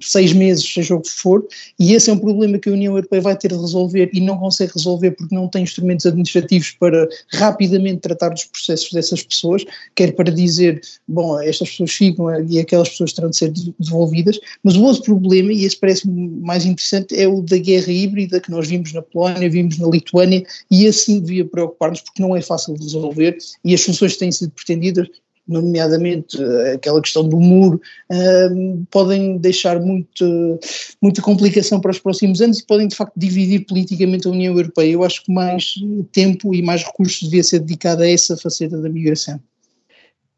[0.00, 1.46] seis meses, seja o que for,
[1.78, 4.38] e esse é um problema que a União Europeia vai ter de resolver e não
[4.38, 10.12] consegue resolver porque não tem instrumentos administrativos para rapidamente tratar dos processos dessas pessoas, quer
[10.12, 14.82] para dizer, bom, estas pessoas ficam e aquelas pessoas terão de ser devolvidas, mas o
[14.82, 18.92] outro problema, e esse parece-me mais interessante, é o da guerra híbrida que nós vimos
[18.92, 23.36] na Polónia, vimos na Lituânia, e assim devia preocupar-nos porque não é fácil de resolver
[23.64, 25.08] e as soluções têm sido pretendidas,
[25.46, 30.58] nomeadamente eh, aquela questão do muro, uh, podem deixar muito,
[31.00, 34.92] muita complicação para os próximos anos e podem de facto dividir politicamente a União Europeia.
[34.92, 35.74] Eu acho que mais
[36.12, 39.40] tempo e mais recursos devia ser dedicado a essa faceta da migração.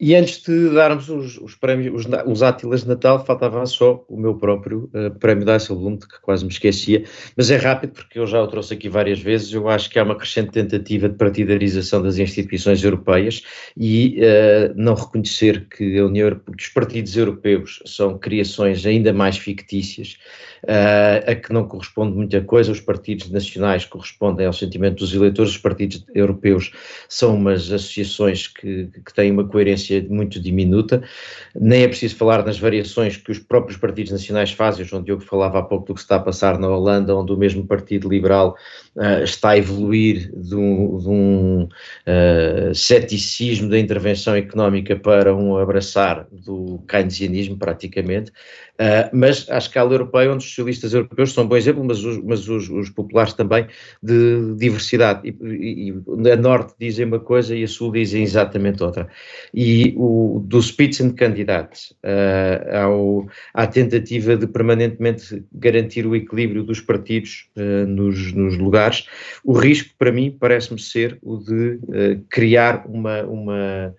[0.00, 4.16] E antes de darmos os, os prémios, os, os Átilas de Natal, faltava só o
[4.16, 7.02] meu próprio uh, prémio da Asselblum, que quase me esquecia,
[7.36, 9.52] mas é rápido porque eu já o trouxe aqui várias vezes.
[9.52, 13.42] Eu acho que há uma crescente tentativa de partidarização das instituições europeias
[13.76, 19.36] e uh, não reconhecer que, a União, que os partidos europeus são criações ainda mais
[19.36, 20.16] fictícias,
[20.62, 22.70] uh, a que não corresponde muita coisa.
[22.70, 26.70] Os partidos nacionais correspondem ao sentimento dos eleitores, os partidos europeus
[27.08, 31.02] são umas associações que, que têm uma coerência muito diminuta,
[31.54, 35.22] nem é preciso falar nas variações que os próprios partidos nacionais fazem, o João Diogo
[35.22, 38.56] falava há pouco do que está a passar na Holanda, onde o mesmo Partido Liberal
[38.98, 45.56] uh, está a evoluir de um, de um uh, ceticismo da intervenção económica para um
[45.56, 48.32] abraçar do keynesianismo, praticamente,
[48.78, 52.22] Uh, mas à escala europeia, onde os socialistas europeus são um bom exemplo, mas os,
[52.22, 53.66] mas os, os populares também,
[54.00, 55.28] de diversidade.
[55.28, 59.08] E, e, a Norte dizem uma coisa e a Sul dizem exatamente outra.
[59.52, 67.48] E o, do Spitzenkandidat uh, ao, à tentativa de permanentemente garantir o equilíbrio dos partidos
[67.88, 68.87] nos, nos lugares
[69.44, 73.94] O risco, para mim, parece-me ser o de uh, criar uma, uma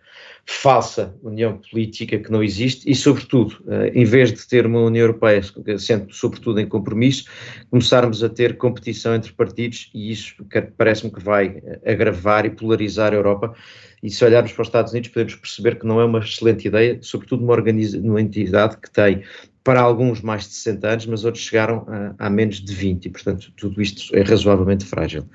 [0.46, 5.04] falsa união política que não existe e, sobretudo, uh, em vez de ter uma União
[5.04, 5.42] Europeia,
[5.78, 7.26] sendo sobretudo em compromisso,
[7.70, 10.36] começarmos a ter competição entre partidos e isso
[10.78, 13.54] parece-me que vai agravar e polarizar a Europa.
[14.02, 16.98] E se olharmos para os Estados Unidos, podemos perceber que não é uma excelente ideia,
[17.02, 17.58] sobretudo numa,
[18.02, 19.24] numa entidade que tem
[19.64, 23.10] para alguns mais de 60 anos, mas outros chegaram a, a menos de 20, e
[23.10, 25.26] portanto tudo isto é razoavelmente frágil.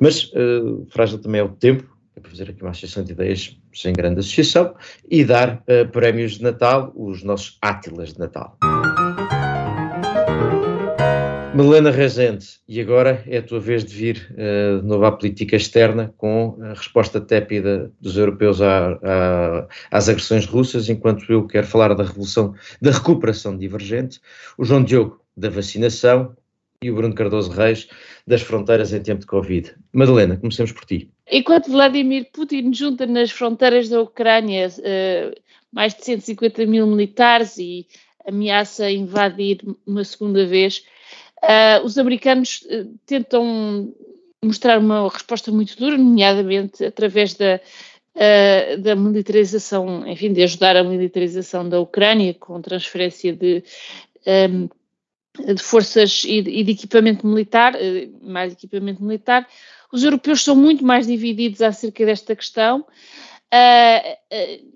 [0.00, 3.56] Mas uh, frágil também é o tempo, é para fazer aqui uma associação de ideias
[3.74, 4.74] sem grande associação
[5.10, 8.56] e dar uh, prémios de Natal, os nossos átilas de Natal.
[11.56, 15.56] Melena Rezende, e agora é a tua vez de vir uh, de novo à política
[15.56, 21.66] externa com a resposta tépida dos europeus à, à, às agressões russas, enquanto eu quero
[21.66, 24.20] falar da revolução, da recuperação divergente,
[24.58, 26.36] o João Diogo da vacinação
[26.82, 27.88] e o Bruno Cardoso Reis
[28.26, 29.74] das fronteiras em tempo de Covid.
[29.94, 31.10] Madalena, comecemos por ti.
[31.32, 35.40] Enquanto Vladimir Putin junta nas fronteiras da Ucrânia uh,
[35.72, 37.86] mais de 150 mil militares e
[38.26, 40.84] ameaça invadir uma segunda vez,
[41.46, 43.94] Uh, os americanos uh, tentam
[44.42, 47.60] mostrar uma resposta muito dura, nomeadamente através da,
[48.16, 53.62] uh, da militarização, enfim, de ajudar a militarização da Ucrânia com transferência de,
[54.50, 54.68] um,
[55.54, 57.74] de forças e de, e de, equipamento militar,
[58.20, 59.46] mais equipamento militar.
[59.92, 62.84] Os europeus são muito mais divididos acerca desta questão.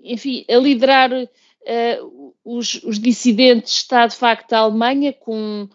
[0.05, 1.11] enfim, a liderar
[2.45, 5.67] os, os dissidentes está de facto a Alemanha com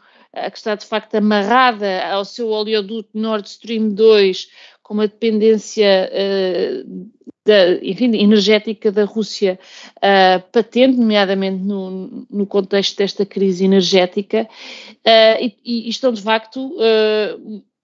[0.50, 4.48] que está de facto amarrada ao seu oleoduto Nord Stream 2
[4.82, 7.10] com uma dependência uh,
[7.44, 9.58] da, enfim, energética da Rússia
[9.96, 16.76] uh, patente, nomeadamente no, no, contexto desta crise energética, uh, e, e, estão de facto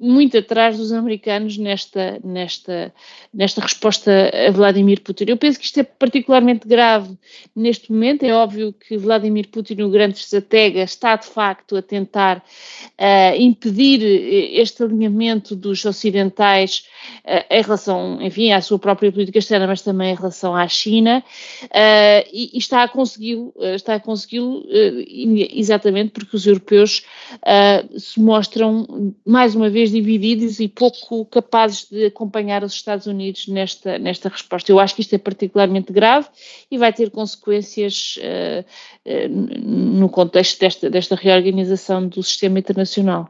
[0.02, 2.92] muito atrás dos americanos nesta, nesta,
[3.32, 5.26] nesta resposta a Vladimir Putin.
[5.28, 7.16] Eu penso que isto é particularmente grave
[7.54, 8.24] neste momento.
[8.24, 14.02] É óbvio que Vladimir Putin, o grande estratega, está de facto a tentar uh, impedir
[14.58, 16.84] este alinhamento dos ocidentais
[17.24, 21.22] uh, em relação, enfim, à sua própria política externa, mas também em relação à China,
[21.62, 24.64] uh, e, e, está a consegui-lo, está a consegui-lo
[25.54, 27.04] exatamente porque os europeus
[27.96, 33.98] se mostram mais uma vez divididos e pouco capazes de acompanhar os Estados Unidos nesta,
[33.98, 34.72] nesta resposta.
[34.72, 36.26] Eu acho que isto é particularmente grave
[36.70, 38.64] e vai ter consequências uh,
[39.06, 43.28] uh, no contexto desta, desta reorganização do sistema internacional.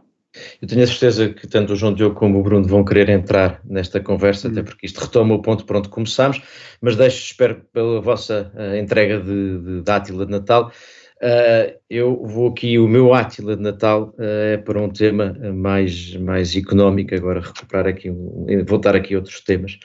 [0.63, 3.61] Eu tenho a certeza que tanto o João Diogo como o Bruno vão querer entrar
[3.65, 6.41] nesta conversa, até porque isto retoma o ponto por onde começámos,
[6.81, 10.73] mas deixo, espero, pela vossa uh, entrega de, de dátila de Natal,
[11.23, 16.17] Uh, eu vou aqui, o meu átila de Natal uh, é para um tema mais,
[16.17, 19.79] mais económico, agora recuperar aqui, um, voltar aqui a outros temas.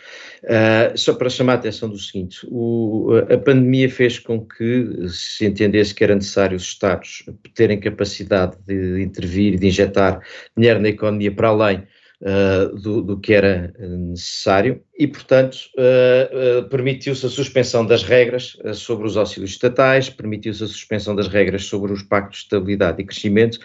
[0.43, 5.45] Uh, só para chamar a atenção do seguinte, o, a pandemia fez com que se
[5.45, 7.23] entendesse que era necessário os Estados
[7.54, 10.19] terem capacidade de intervir, de injetar
[10.58, 11.84] dinheiro na economia para além
[12.21, 19.08] uh, do, do, que era necessário e, portanto, uh, permitiu-se a suspensão das regras sobre
[19.08, 23.60] os auxílios estatais, permitiu-se a suspensão das regras sobre os pactos de estabilidade e crescimento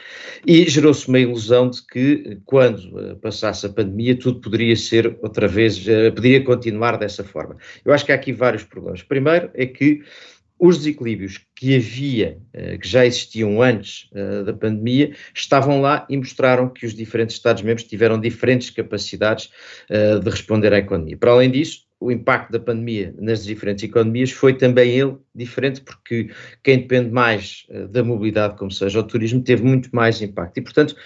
[0.46, 5.78] e gerou-se uma ilusão de que, quando passasse a pandemia, tudo poderia ser outra vez,
[6.14, 7.56] poderia continuar dessa forma.
[7.84, 9.02] Eu acho que há aqui vários problemas.
[9.02, 10.02] Primeiro é que
[10.62, 16.16] os desequilíbrios que havia, eh, que já existiam antes uh, da pandemia, estavam lá e
[16.16, 19.50] mostraram que os diferentes Estados-membros tiveram diferentes capacidades
[19.90, 21.16] uh, de responder à economia.
[21.16, 26.30] Para além disso, o impacto da pandemia nas diferentes economias foi também ele diferente, porque
[26.62, 30.58] quem depende mais da mobilidade, como seja o turismo, teve muito mais impacto.
[30.58, 30.96] E, portanto,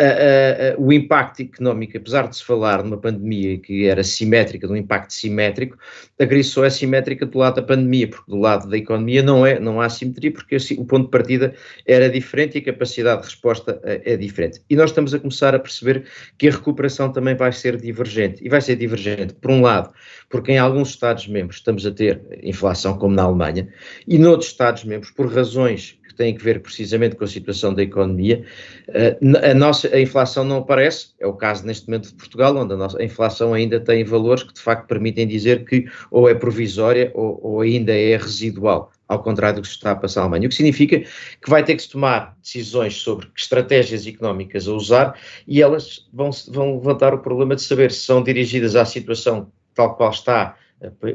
[0.00, 4.72] uh, uh, o impacto económico, apesar de se falar numa pandemia que era simétrica, de
[4.72, 5.76] um impacto simétrico,
[6.18, 9.46] a crise só é simétrica do lado da pandemia, porque do lado da economia não,
[9.46, 11.54] é, não há simetria, porque o ponto de partida
[11.86, 14.60] era diferente e a capacidade de resposta é diferente.
[14.68, 16.04] E nós estamos a começar a perceber
[16.38, 18.44] que a recuperação também vai ser divergente.
[18.44, 19.92] E vai ser divergente, por um lado,
[20.28, 23.68] porque em alguns Estados-membros estamos a ter inflação, como na Alemanha,
[24.06, 28.44] e noutros Estados-membros, por razões têm que ver precisamente com a situação da economia.
[28.88, 29.16] Eh,
[29.50, 32.76] a nossa a inflação não aparece, é o caso neste momento de Portugal, onde a
[32.76, 37.10] nossa a inflação ainda tem valores que de facto permitem dizer que ou é provisória
[37.14, 40.46] ou, ou ainda é residual ao contrário do que se está a passar na Alemanha.
[40.46, 44.72] O que significa que vai ter que se tomar decisões sobre que estratégias económicas a
[44.72, 49.50] usar e elas vão, vão levantar o problema de saber se são dirigidas à situação
[49.74, 50.54] tal qual está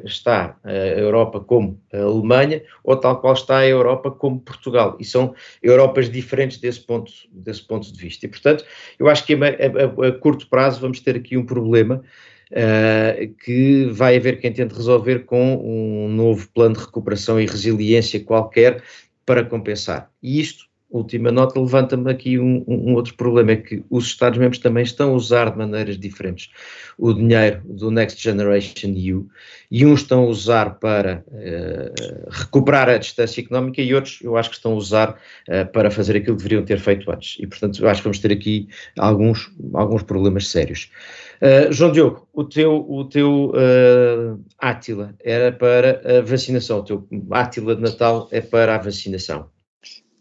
[0.04, 4.96] está a Europa como a Alemanha ou tal qual está a Europa como Portugal.
[5.00, 8.26] E são Europas diferentes desse ponto, desse ponto de vista.
[8.26, 8.64] E, portanto,
[9.00, 12.04] eu acho que a, a, a curto prazo vamos ter aqui um problema
[12.52, 18.24] uh, que vai haver quem tente resolver com um novo plano de recuperação e resiliência
[18.24, 18.84] qualquer
[19.26, 20.12] para compensar.
[20.22, 24.84] E isto última nota levanta-me aqui um, um, outro problema, é que os Estados-membros também
[24.84, 26.50] estão a usar de maneiras diferentes
[26.98, 29.28] o dinheiro do Next Generation EU
[29.70, 34.50] e uns estão a usar para uh, recuperar a distância económica e outros eu acho
[34.50, 35.10] que estão a usar
[35.50, 38.20] uh, para fazer aquilo que deveriam ter feito antes e portanto eu acho que vamos
[38.20, 38.68] ter aqui
[38.98, 40.90] alguns, alguns problemas sérios.
[41.42, 43.52] Uh, João Diogo, o teu, o teu
[44.60, 49.50] Átila era para a vacinação, o teu Átila de Natal é para a vacinação.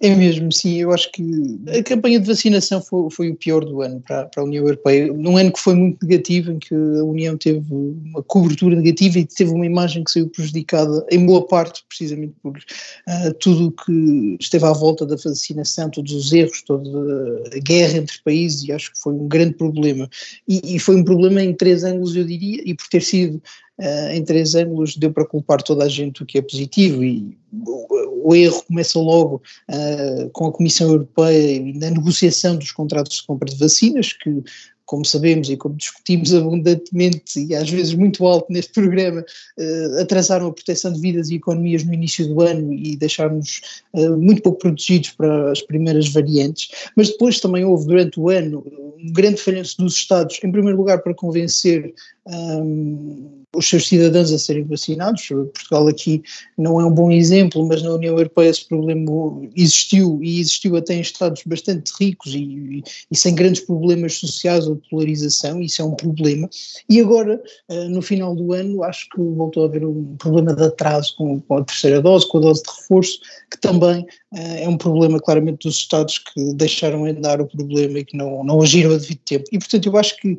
[0.04, 0.76] É mesmo, sim.
[0.76, 1.22] Eu acho que
[1.66, 5.10] a campanha de vacinação foi, foi o pior do ano para, para, a União Europeia.
[5.10, 9.24] Num ano que foi muito negativo, em que a União teve uma cobertura negativa e
[9.24, 14.36] teve uma imagem que saiu prejudicada, em boa parte, precisamente por uh, tudo o que
[14.38, 18.92] esteve à volta da vacinação, todos os erros, toda a guerra entre países, e acho
[18.92, 20.06] que foi um grande problema.
[20.46, 23.40] E, e foi um problema em três ângulos, eu diria, e por ter sido
[23.76, 27.36] Uh, em três ângulos deu para culpar toda a gente o que é positivo e
[27.52, 33.16] o, o erro começa logo uh, com a Comissão Europeia e na negociação dos contratos
[33.16, 34.44] de compra de vacinas que
[34.86, 40.46] como sabemos e como discutimos abundantemente e às vezes muito alto neste programa, uh, atrasaram
[40.46, 43.60] a proteção de vidas e economias no início do ano e deixaram-nos
[43.94, 48.64] uh, muito pouco protegidos para as primeiras variantes, mas depois também houve durante o ano
[48.98, 51.92] um grande falhanço dos Estados, em primeiro lugar para convencer
[52.26, 55.28] um, os seus cidadãos a serem vacinados.
[55.28, 56.22] Portugal aqui
[56.56, 59.10] não é um bom exemplo, mas na União Europeia esse problema
[59.56, 64.76] existiu e existiu até em Estados bastante ricos e, e sem grandes problemas sociais ou
[64.76, 66.48] de polarização, isso é um problema.
[66.88, 70.64] E agora, uh, no final do ano, acho que voltou a haver um problema de
[70.64, 73.18] atraso com, com a terceira dose, com a dose de reforço,
[73.50, 78.04] que também uh, é um problema claramente dos Estados que deixaram andar o problema e
[78.04, 79.44] que não, não agiram a devido tempo.
[79.52, 80.36] E portanto eu acho que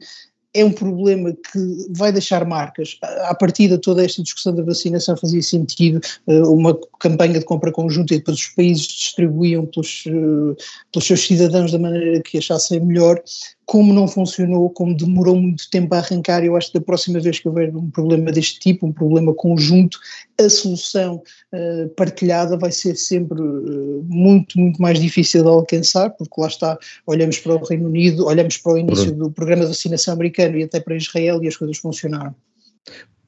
[0.55, 2.97] é um problema que vai deixar marcas.
[3.27, 7.73] A partir de toda esta discussão da vacinação fazia sentido eh, uma campanha de compra
[7.73, 12.79] conjunta e depois os países distribuíam pelos, eh, pelos seus cidadãos da maneira que achassem
[12.79, 13.21] melhor
[13.65, 17.39] como não funcionou, como demorou muito tempo a arrancar, eu acho que da próxima vez
[17.39, 19.99] que houver um problema deste tipo, um problema conjunto,
[20.39, 26.39] a solução uh, partilhada vai ser sempre uh, muito, muito mais difícil de alcançar, porque
[26.39, 30.13] lá está, olhamos para o Reino Unido, olhamos para o início do programa de vacinação
[30.13, 32.35] americano e até para Israel e as coisas funcionaram.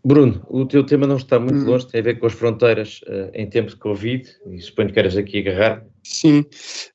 [0.06, 1.66] Bruno, o teu tema não está muito hum.
[1.66, 4.94] longe, tem a ver com as fronteiras uh, em tempo de Covid, e suponho que
[4.94, 5.86] queres aqui agarrar.
[6.04, 6.46] Sim,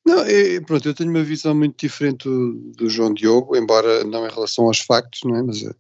[0.06, 4.26] não, eu, pronto, eu tenho uma visão muito diferente do, do, João Diogo, embora não
[4.26, 5.42] em relação aos factos, não é?
[5.42, 5.74] mas uh,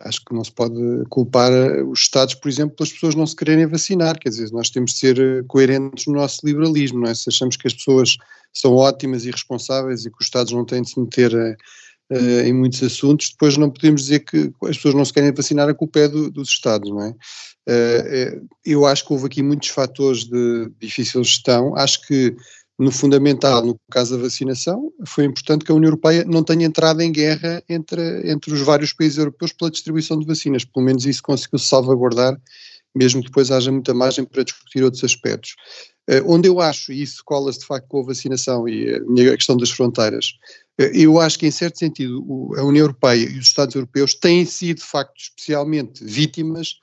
[0.00, 0.74] acho que não se pode
[1.08, 4.70] culpar uh, os Estados, por exemplo, pelas pessoas não se quererem vacinar, quer dizer, nós
[4.70, 7.14] temos de ser coerentes no nosso liberalismo, não é?
[7.14, 8.16] Se achamos que as pessoas
[8.52, 11.32] são ótimas e responsáveis e que os Estados não têm de se meter
[12.12, 15.68] uh, em muitos assuntos, depois não podemos dizer que as pessoas não se querem vacinar,
[15.68, 17.14] a culpa é do, dos Estados, não é?
[17.68, 22.34] Uh, eu acho que houve aqui muitos fatores de difícil gestão, acho que
[22.78, 27.00] no fundamental, no caso da vacinação, foi importante que a União Europeia não tenha entrado
[27.00, 31.22] em guerra entre, entre os vários países europeus pela distribuição de vacinas, pelo menos isso
[31.22, 32.36] conseguiu salvaguardar,
[32.94, 35.54] mesmo que depois haja muita margem para discutir outros aspectos.
[36.10, 39.36] Uh, onde eu acho, e isso cola-se de facto com a vacinação e a, a
[39.36, 40.34] questão das fronteiras,
[40.78, 42.24] eu acho que, em certo sentido,
[42.56, 46.76] a União Europeia e os Estados Europeus têm sido, de facto, especialmente vítimas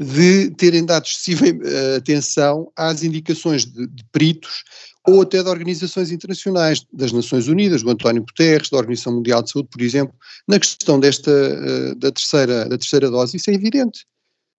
[0.00, 4.64] de terem dado excessiva eh, atenção às indicações de, de peritos
[5.06, 9.52] ou até de organizações internacionais, das Nações Unidas, do António Guterres, da Organização Mundial de
[9.52, 10.14] Saúde, por exemplo,
[10.48, 13.36] na questão desta, eh, da, terceira, da terceira dose.
[13.36, 14.04] Isso é evidente.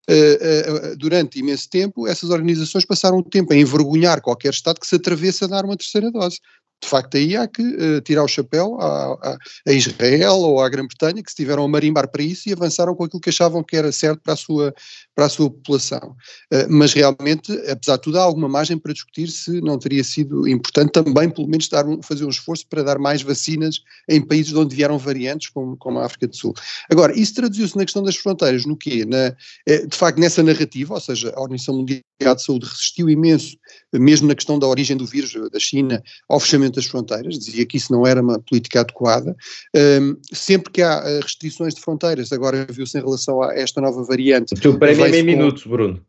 [0.10, 4.96] Eh, durante imenso tempo, essas organizações passaram o tempo a envergonhar qualquer Estado que se
[4.96, 6.40] atravesse a dar uma terceira dose
[6.82, 10.70] de facto aí há que uh, tirar o chapéu a, a, a, Israel ou à
[10.70, 13.92] Grã-Bretanha que estiveram a marimbar para isso e avançaram com aquilo que achavam que era
[13.92, 14.74] certo para a sua,
[15.16, 16.16] para a sua população.
[16.54, 20.48] Uh, mas realmente, apesar de tudo, há alguma margem para discutir se não teria sido
[20.48, 24.52] importante também, pelo menos, dar um, fazer um esforço para dar mais vacinas em países
[24.52, 26.54] de onde vieram variantes, como, como a África do Sul.
[26.90, 29.04] Agora, isso traduziu-se na questão das fronteiras, no quê?
[29.06, 32.04] Na, eh, de facto, nessa narrativa, ou seja, a Organização Mundial
[32.36, 33.58] de Saúde resistiu imenso,
[33.94, 37.78] mesmo na questão da origem do vírus da China, ao fechamento das fronteiras, dizia que
[37.78, 39.36] isso não era uma política adequada.
[39.76, 44.04] Um, sempre que há eh, restrições de fronteiras, agora viu-se em relação a esta nova
[44.04, 44.54] variante.
[44.54, 45.32] O teu prémio é meio com...
[45.32, 46.02] minuto, Bruno.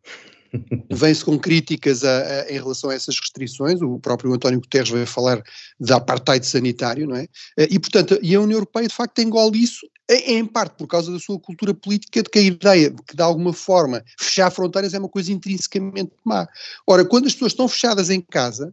[0.91, 5.07] vem-se com críticas a, a, em relação a essas restrições, o próprio António Guterres veio
[5.07, 5.43] falar
[5.79, 7.27] da apartheid sanitário, não é?
[7.59, 11.13] Eh, e, portanto, e a União Europeia de facto engole isso, em parte por causa
[11.13, 14.95] da sua cultura política, de que a ideia de que de alguma forma fechar fronteiras
[14.95, 16.49] é uma coisa intrinsecamente má.
[16.87, 18.73] Ora, quando as pessoas estão fechadas em casa,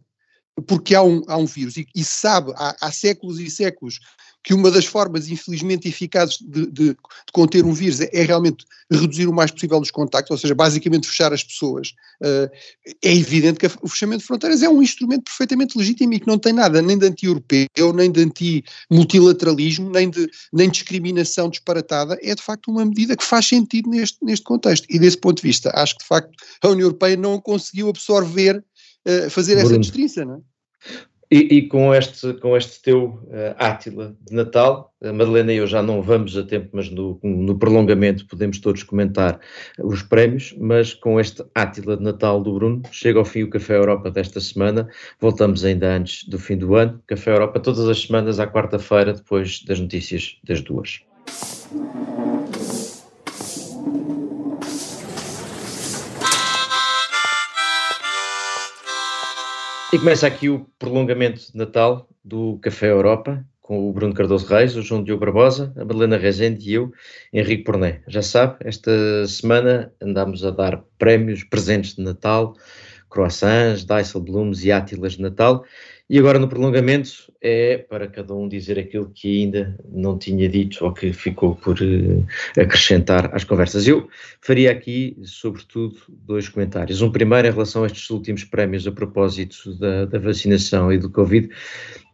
[0.66, 4.00] porque há um, há um vírus, e, e sabe há, há séculos e séculos
[4.46, 6.96] que uma das formas, infelizmente, eficazes de, de, de,
[7.32, 11.08] conter um vírus é, é, realmente reduzir o mais possível os contactos, ou seja, basicamente
[11.08, 11.88] fechar as pessoas.
[12.22, 12.48] Uh,
[13.02, 16.38] é evidente que o fechamento de fronteiras é um instrumento perfeitamente legítimo e que não
[16.38, 22.16] tem nada nem de anti-europeu, nem de anti-multilateralismo, nem de, nem discriminação disparatada.
[22.22, 24.86] É de facto uma medida que faz sentido neste, neste contexto.
[24.88, 26.30] E desse ponto de vista, acho que de facto
[26.62, 28.64] a União Europeia não conseguiu absorver,
[29.06, 29.70] uh, fazer Bruno.
[29.70, 30.38] essa destriça, não é?
[31.30, 35.66] E, e, com, este, com este teu uh, Átila de Natal, a Madalena e eu
[35.66, 39.40] já não vamos a tempo, mas no, no, prolongamento podemos todos comentar
[39.82, 43.76] os prémios, mas com este Átila de Natal do Bruno, chega ao fim o Café
[43.76, 44.88] Europa desta semana,
[45.20, 49.64] voltamos ainda antes do fim do ano, Café Europa todas as semanas à quarta-feira, depois
[49.64, 51.00] das notícias das duas.
[59.96, 64.76] E começa aqui o prolongamento de Natal do Café Europa, com o Bruno Cardoso Reis,
[64.76, 66.92] o João Diogo Barbosa, a Madalena Rezende e eu,
[67.32, 68.02] Henrique Porné.
[68.06, 68.92] Já sabe, esta
[69.26, 72.54] semana andamos a dar prémios, presentes de Natal,
[73.08, 73.86] croissants,
[74.20, 75.64] Blooms e átilas de Natal,
[76.08, 80.84] e agora no prolongamento é para cada um dizer aquilo que ainda não tinha dito
[80.84, 82.26] ou que ficou por uh,
[82.56, 83.88] acrescentar às conversas.
[83.88, 84.08] Eu
[84.40, 87.02] faria aqui, sobretudo, dois comentários.
[87.02, 91.10] Um primeiro em relação a estes últimos prémios a propósito da, da vacinação e do
[91.10, 91.48] Covid.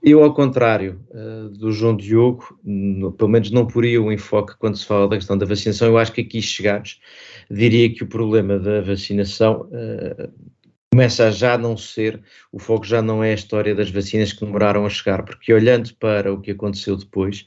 [0.03, 4.77] Eu, ao contrário uh, do João Diogo, no, pelo menos não poria o enfoque quando
[4.77, 6.99] se fala da questão da vacinação, eu acho que aqui chegados,
[7.51, 10.53] diria que o problema da vacinação uh,
[10.93, 12.21] começa a já não ser,
[12.53, 15.91] o foco já não é a história das vacinas que demoraram a chegar, porque olhando
[15.95, 17.47] para o que aconteceu depois,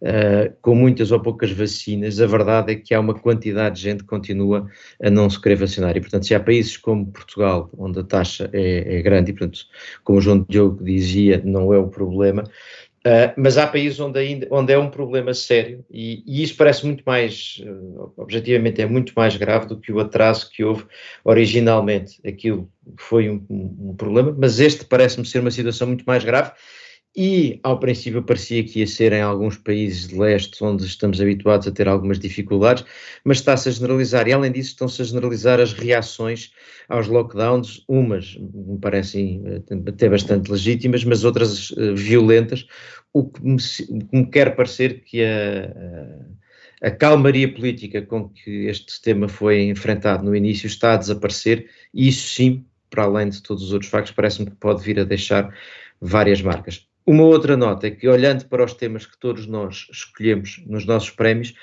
[0.00, 4.04] uh, com muitas ou poucas vacinas, a verdade é que há uma quantidade de gente
[4.04, 4.70] que continua
[5.02, 5.98] a não se querer vacinar.
[5.98, 9.66] E, portanto, se há países como Portugal, onde a taxa é, é grande, e, portanto,
[10.02, 12.42] como o João Diogo dizia, não é o problema,
[13.06, 16.84] Uh, mas há países onde, ainda, onde é um problema sério e, e isso parece
[16.84, 20.84] muito mais, uh, objetivamente, é muito mais grave do que o atraso que houve
[21.24, 22.20] originalmente.
[22.26, 22.68] Aquilo
[22.98, 26.52] foi um, um problema, mas este parece-me ser uma situação muito mais grave
[27.16, 31.66] e ao princípio parecia que ia ser em alguns países de leste onde estamos habituados
[31.66, 32.84] a ter algumas dificuldades,
[33.24, 36.52] mas está-se a generalizar e além disso estão-se a generalizar as reações
[36.88, 42.66] aos lockdowns, umas me parecem eh, até bastante legítimas, mas outras uh, violentas,
[43.12, 43.56] o que me,
[44.12, 50.36] me, quer parecer que a, a calmaria política com que este tema foi enfrentado no
[50.36, 54.50] início está a desaparecer e isso sim, para além de todos os outros factos, parece-me
[54.50, 55.52] que pode vir a deixar
[56.00, 56.87] várias marcas.
[57.08, 61.08] Uma outra nota é que, olhando para os temas que todos nós escolhemos nos nossos
[61.08, 61.54] prémios,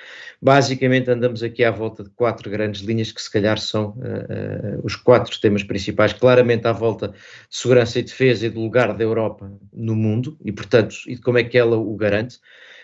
[0.41, 4.81] basicamente andamos aqui à volta de quatro grandes linhas que, se calhar, são uh, uh,
[4.83, 6.13] os quatro temas principais.
[6.13, 7.15] Claramente, à volta de
[7.47, 11.37] segurança e defesa e do lugar da Europa no mundo e, portanto, e de como
[11.37, 12.37] é que ela o garante.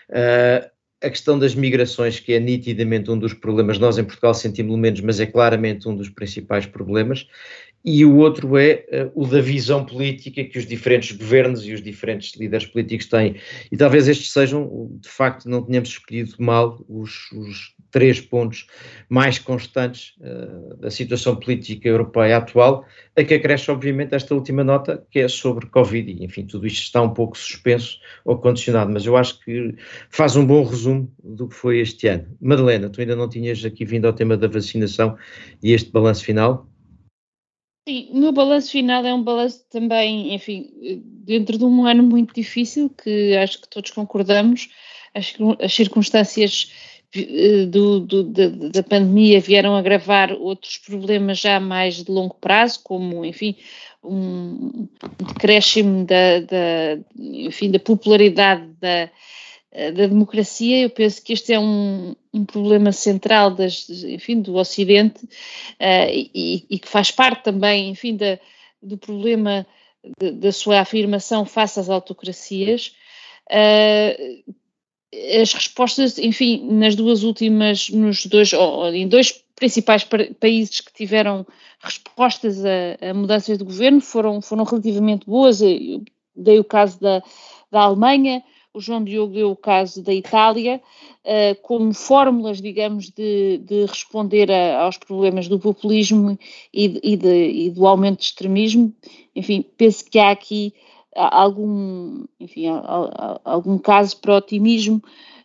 [0.08, 0.70] Uh,
[1.02, 5.00] a questão das migrações, que é nitidamente um dos problemas, nós em Portugal sentimos menos,
[5.00, 7.26] mas é claramente um dos principais problemas,
[7.84, 11.82] e o outro é uh, o da visão política que os diferentes governos e os
[11.82, 13.36] diferentes líderes políticos têm.
[13.70, 18.66] E talvez estes sejam, de facto, não tenhamos escolhido mal os, os três pontos
[19.08, 22.84] mais constantes uh, da situação política europeia atual,
[23.16, 26.82] a que acresce, obviamente, esta última nota, que é sobre Covid, e enfim, tudo isto
[26.82, 29.74] está um pouco suspenso ou condicionado, mas eu acho que
[30.08, 32.26] faz um bom resumo do que foi este ano.
[32.40, 35.16] Madalena, tu ainda não tinhas aqui vindo ao tema da vacinação
[35.62, 36.71] e este balanço final?
[37.86, 40.70] Sim, o meu balanço final é um balanço também, enfim,
[41.24, 44.68] dentro de um ano muito difícil, que acho que todos concordamos,
[45.12, 46.70] que as circunstâncias
[47.14, 52.80] eh, do, do, da, da, pandemia vieram agravar outros problemas já mais de longo prazo,
[52.84, 53.56] como, enfim,
[54.02, 59.10] um, decréscimo da, da, enfim, da popularidade da,
[59.72, 65.24] da democracia, eu penso que este é um, um problema central das, enfim, do Ocidente
[65.24, 68.38] uh, e, e, que faz parte também, enfim, da,
[68.82, 69.66] do problema
[70.18, 72.94] da sua afirmação face às autocracias.
[73.50, 74.52] Uh,
[75.40, 80.06] as respostas, enfim, nas duas últimas, nos dois, ou, em dois principais
[80.40, 81.46] países que tiveram
[81.80, 85.60] respostas a, a mudanças de governo foram, foram relativamente boas.
[85.60, 86.02] Eu
[86.34, 87.22] dei o caso da,
[87.70, 88.42] da Alemanha,
[88.74, 90.80] o João Diogo deu o caso da Itália,
[91.24, 96.38] uh, como fórmulas, digamos, de, de responder a, aos problemas do populismo
[96.72, 98.92] e, e, de, e, do aumento de extremismo.
[99.36, 100.72] Enfim, penso que há aqui
[101.14, 102.66] algum, enfim,
[103.44, 105.02] algum caso para otimismo,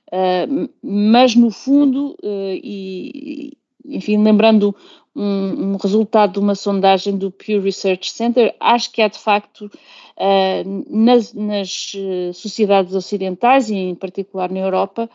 [0.08, 3.58] uh, mas no fundo, uh, e
[3.88, 4.76] enfim, lembrando
[5.18, 9.66] um, um, resultado de uma sondagem do Pew Research Center, acho que há de facto
[9.66, 15.10] uh, nas, nas, eh, sociedades ocidentais e em particular na Europa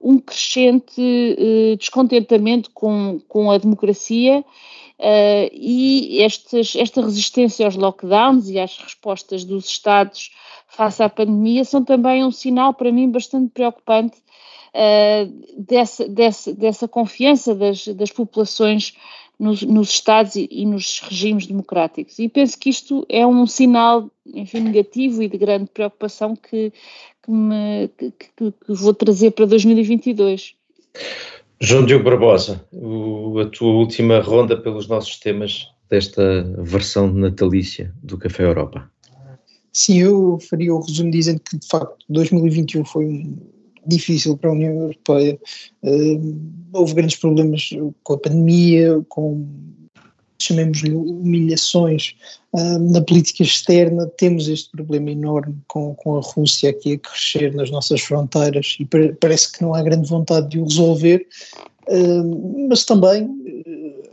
[0.00, 8.58] um crescente uh, descontentamento com, com a democracia uh, e esta resistência aos lockdowns e
[8.58, 10.32] às respostas dos Estados
[10.66, 14.16] face à pandemia são também um sinal para mim bastante preocupante
[14.74, 18.94] uh, dessa, dessa, dessa confiança das, das populações
[19.38, 22.18] nos, nos Estados e, e, nos regimes democráticos.
[22.18, 26.72] E penso que isto é um sinal, enfim, negativo e de grande preocupação que,
[27.22, 30.54] que, me, que, que, que vou trazer para 2022.
[31.60, 38.18] João Diogo Barbosa, o, a tua última ronda pelos nossos temas desta versão natalícia do
[38.18, 38.90] Café Europa.
[39.72, 43.36] Sim, eu faria o resumo dizendo que de facto 2021 foi um
[43.86, 45.38] difícil para a União Europeia.
[45.82, 46.40] Uh,
[46.72, 47.70] houve grandes problemas
[48.02, 49.46] com a pandemia, com
[50.40, 52.14] chamemos-lhe humilhações
[52.52, 57.54] uh, na política externa, temos este problema enorme com, com a Rússia aqui a crescer
[57.54, 58.86] nas nossas fronteiras e
[59.20, 61.26] parece que não há grande vontade de o resolver,
[61.88, 63.28] uh, mas também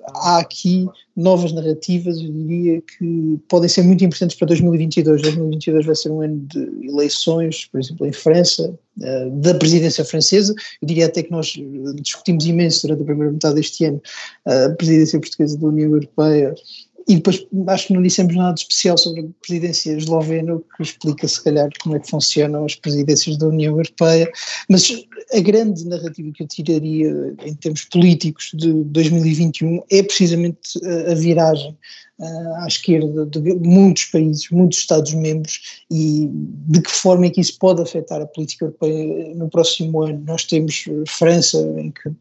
[0.07, 5.21] há aqui novas narrativas, eu diria, que podem ser muito importantes para 2022.
[5.21, 10.53] 2022 vai ser um ano de eleições, por exemplo, em França, eh, da presidência francesa.
[10.81, 11.53] Eu diria até que nós
[12.01, 14.01] discutimos imenso durante a primeira metade deste ano
[14.45, 16.53] a presidência portuguesa da União Europeia
[17.07, 21.27] e depois acho que não dissemos nada especial sobre a presidência eslovena, o que explica
[21.27, 24.31] se calhar como é que funcionam as presidências da União Europeia,
[24.69, 24.91] mas
[25.33, 30.59] a grande narrativa que eu tiraria em termos políticos de 2021 é precisamente
[31.09, 31.77] a viragem
[32.19, 37.57] uh, à esquerda de muitos países, muitos Estados-membros e de que forma é que isso
[37.59, 40.23] pode afetar a política europeia no próximo ano.
[40.25, 42.11] Nós temos França, em que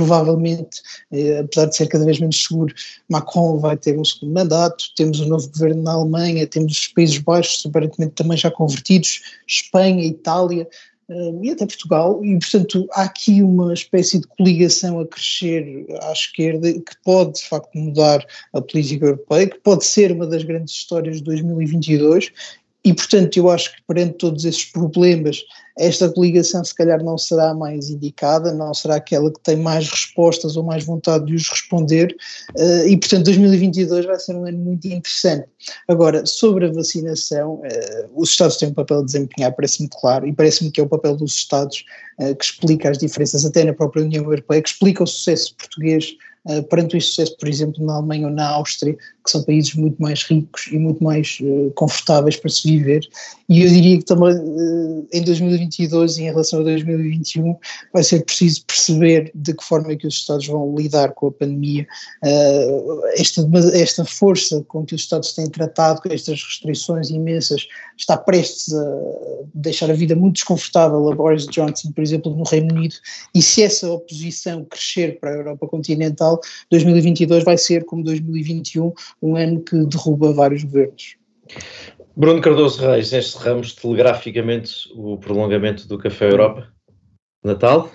[0.00, 0.80] provavelmente,
[1.12, 2.74] eh, apesar de ser cada vez menos seguro,
[3.06, 7.18] Macron vai ter um segundo mandato, temos um novo governo na Alemanha, temos os Países
[7.18, 10.66] Baixos aparentemente também já convertidos, Espanha, Itália,
[11.10, 16.12] eh, e até Portugal, e portanto há aqui uma espécie de coligação a crescer à
[16.12, 18.24] esquerda que pode de facto mudar
[18.54, 22.32] a política europeia, que pode ser uma das grandes histórias de 2022
[22.82, 25.44] e, portanto, eu acho que perante todos esses problemas,
[25.78, 30.56] esta coligação se calhar não será mais indicada, não será aquela que tem mais respostas
[30.56, 32.16] ou mais vontade de os responder,
[32.58, 35.46] uh, e, portanto, 2022 vai ser um ano muito interessante.
[35.88, 40.32] Agora, sobre a vacinação, uh, os Estados têm um papel a desempenhar, parece-me claro, e
[40.32, 41.84] parece-me que é o papel dos Estados
[42.18, 46.14] uh, que explica as diferenças, até na própria União Europeia, que explica o sucesso português
[46.70, 50.22] perante o sucesso, por exemplo, na Alemanha ou na Áustria, que são países muito mais
[50.22, 53.06] ricos e muito mais uh, confortáveis para se viver.
[53.48, 57.56] E eu diria que também uh, em 2022 e em relação a 2021
[57.92, 61.32] vai ser preciso perceber de que forma é que os Estados vão lidar com a
[61.32, 61.86] pandemia,
[63.14, 67.66] esta, esta força com que os Estados têm tratado com estas restrições imensas
[67.96, 69.00] está prestes a
[69.54, 72.94] deixar a vida muito desconfortável a Boris Johnson, por exemplo, no Reino Unido,
[73.34, 76.40] e se essa oposição crescer para a Europa continental,
[76.70, 78.92] 2022 vai ser, como 2021,
[79.22, 81.16] um ano que derruba vários governos.
[82.16, 86.68] Bruno Cardoso Reis, encerramos telegraficamente o prolongamento do Café Europa.
[87.42, 87.90] Natal?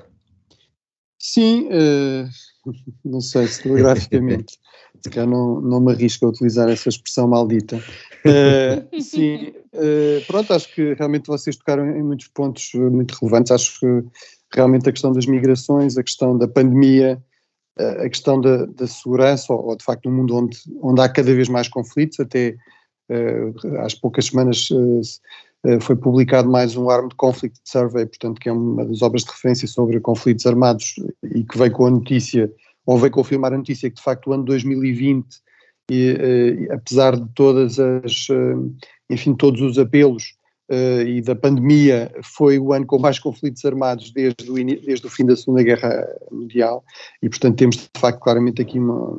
[1.19, 2.27] Sim, uh,
[3.05, 4.57] não sei se telegraficamente.
[5.01, 7.77] se calhar não, não me arrisco a utilizar essa expressão maldita.
[8.25, 13.51] Uh, sim, uh, pronto, acho que realmente vocês tocaram em muitos pontos muito relevantes.
[13.51, 14.03] Acho que
[14.53, 17.21] realmente a questão das migrações, a questão da pandemia,
[17.77, 21.33] a questão da, da segurança, ou, ou, de facto num mundo onde, onde há cada
[21.33, 22.55] vez mais conflitos, até
[23.09, 28.51] uh, às poucas semanas uh, foi publicado mais um Armed Conflict Survey, portanto que é
[28.51, 32.51] uma das obras de referência sobre conflitos armados e que veio com a notícia,
[32.85, 35.25] ou veio confirmar a notícia que de facto o ano 2020,
[35.91, 38.27] e, apesar de todas as,
[39.09, 40.34] enfim, todos os apelos
[40.69, 45.25] e da pandemia foi o ano com mais conflitos armados desde o, desde o fim
[45.25, 46.83] da Segunda Guerra Mundial
[47.21, 49.17] e, portanto, temos de facto claramente aqui uma,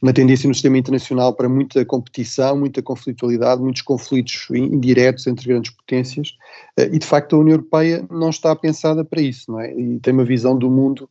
[0.00, 5.70] uma tendência no sistema internacional para muita competição, muita conflitualidade, muitos conflitos indiretos entre grandes
[5.72, 6.30] potências
[6.78, 9.72] uh, e, de facto, a União Europeia não está pensada para isso, não é?
[9.74, 11.08] E tem uma visão do mundo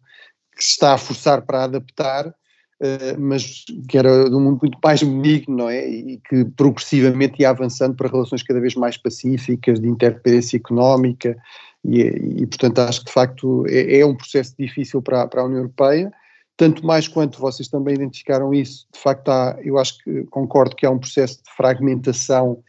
[0.55, 2.33] que se está a forçar para adaptar eh,
[3.17, 5.87] mas que era de um mundo muito mais benigno, não é?
[5.87, 11.37] E que progressivamente ia avançando para relações cada vez mais pacíficas, de interdependência económica
[11.83, 15.45] e, e, portanto acho que de facto é, é um processo difícil para, para a
[15.45, 16.11] União Europeia,
[16.57, 20.85] tanto mais quanto vocês também identificaram isso, de facto há, eu acho que concordo que
[20.85, 22.61] há um processo de fragmentação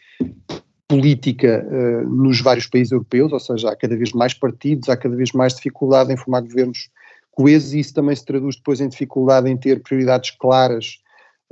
[0.87, 5.15] política uh, nos vários países europeus, ou seja, há cada vez mais partidos, há cada
[5.15, 6.89] vez mais dificuldade em formar governos
[7.31, 10.99] coesos e isso também se traduz depois em dificuldade em ter prioridades claras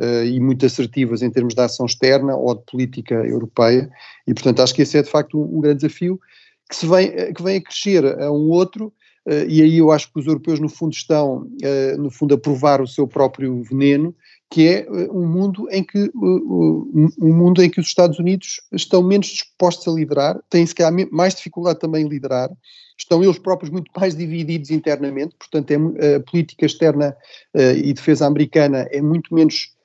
[0.01, 3.91] uh, e muito assertivas em termos de ação externa ou de política europeia.
[4.27, 6.19] E portanto acho que esse é de facto um, um grande desafio
[6.69, 8.93] que, se vem, eh, que vem a crescer a um outro
[9.29, 12.39] Uh, e aí eu acho que os europeus, no fundo, estão, uh, no fundo, a
[12.39, 14.17] provar o seu próprio veneno,
[14.51, 19.03] que é uh, um mundo em que um mundo em que os Estados Unidos estão
[19.03, 22.51] menos dispostos a liderar, têm se calhar mais dificuldade também em liderar,
[22.97, 27.17] estão eles próprios muito mais divididos internamente, portanto é, a política externa
[27.55, 29.77] e defesa americana é muito menos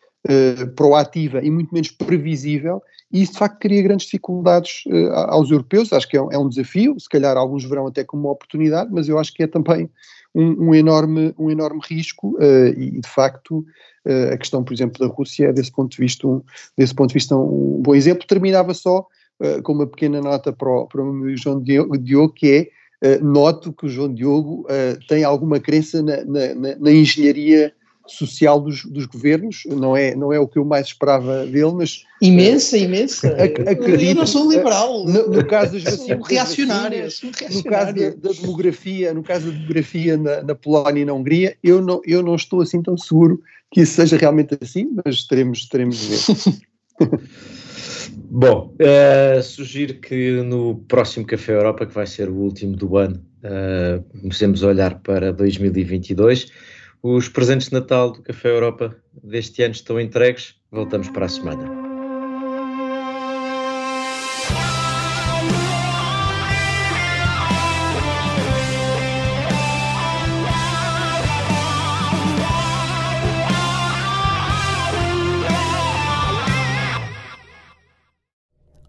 [0.76, 5.92] proativa e muito menos previsível, e isso de facto cria grandes dificuldades aos europeus.
[5.94, 9.08] Acho que é é um, desafio, se calhar alguns verão até como uma oportunidade, mas
[9.10, 9.90] eu acho que é também
[10.34, 13.60] um, um enorme, um enorme risco uh, e de facto
[14.06, 16.42] uh, a questão, por exemplo, da Rússia é desse ponto de vista um,
[16.78, 18.28] desse ponto de vista um bom exemplo.
[18.28, 19.06] Terminava só
[19.64, 22.70] com uma pequena nota para o, para o João Diogo, que
[23.02, 24.66] é noto que o João Diogo
[25.10, 27.74] tem alguma crença na, na, na engenharia
[28.08, 32.04] social dos, dos, governos, não é, não é o que eu mais esperava dele, mas...
[32.22, 33.30] Imensa, imensa.
[33.30, 35.06] Acredito, eu não sou liberal.
[35.06, 37.08] No, no caso das vacinas, reacionária,
[37.52, 41.56] no caso da, da, demografia, no caso da demografia na, na, Polónia e na Hungria,
[41.64, 43.42] eu não, eu não estou assim tão seguro
[43.72, 46.60] que isso seja realmente assim, mas teremos, teremos de ver.
[48.30, 53.24] Bom, uh, sugiro que no próximo Café Europa, que vai ser o último do ano,
[53.44, 56.52] uh, comecemos a olhar para 2022
[57.06, 60.56] os presentes de Natal do Café Europa deste ano estão entregues.
[60.72, 61.84] Voltamos para a semana.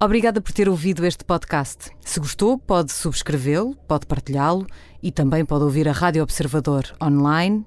[0.00, 1.90] Obrigada por ter ouvido este podcast.
[2.00, 4.66] Se gostou, pode subscrevê-lo, pode partilhá-lo
[5.02, 7.66] e também pode ouvir a Rádio Observador online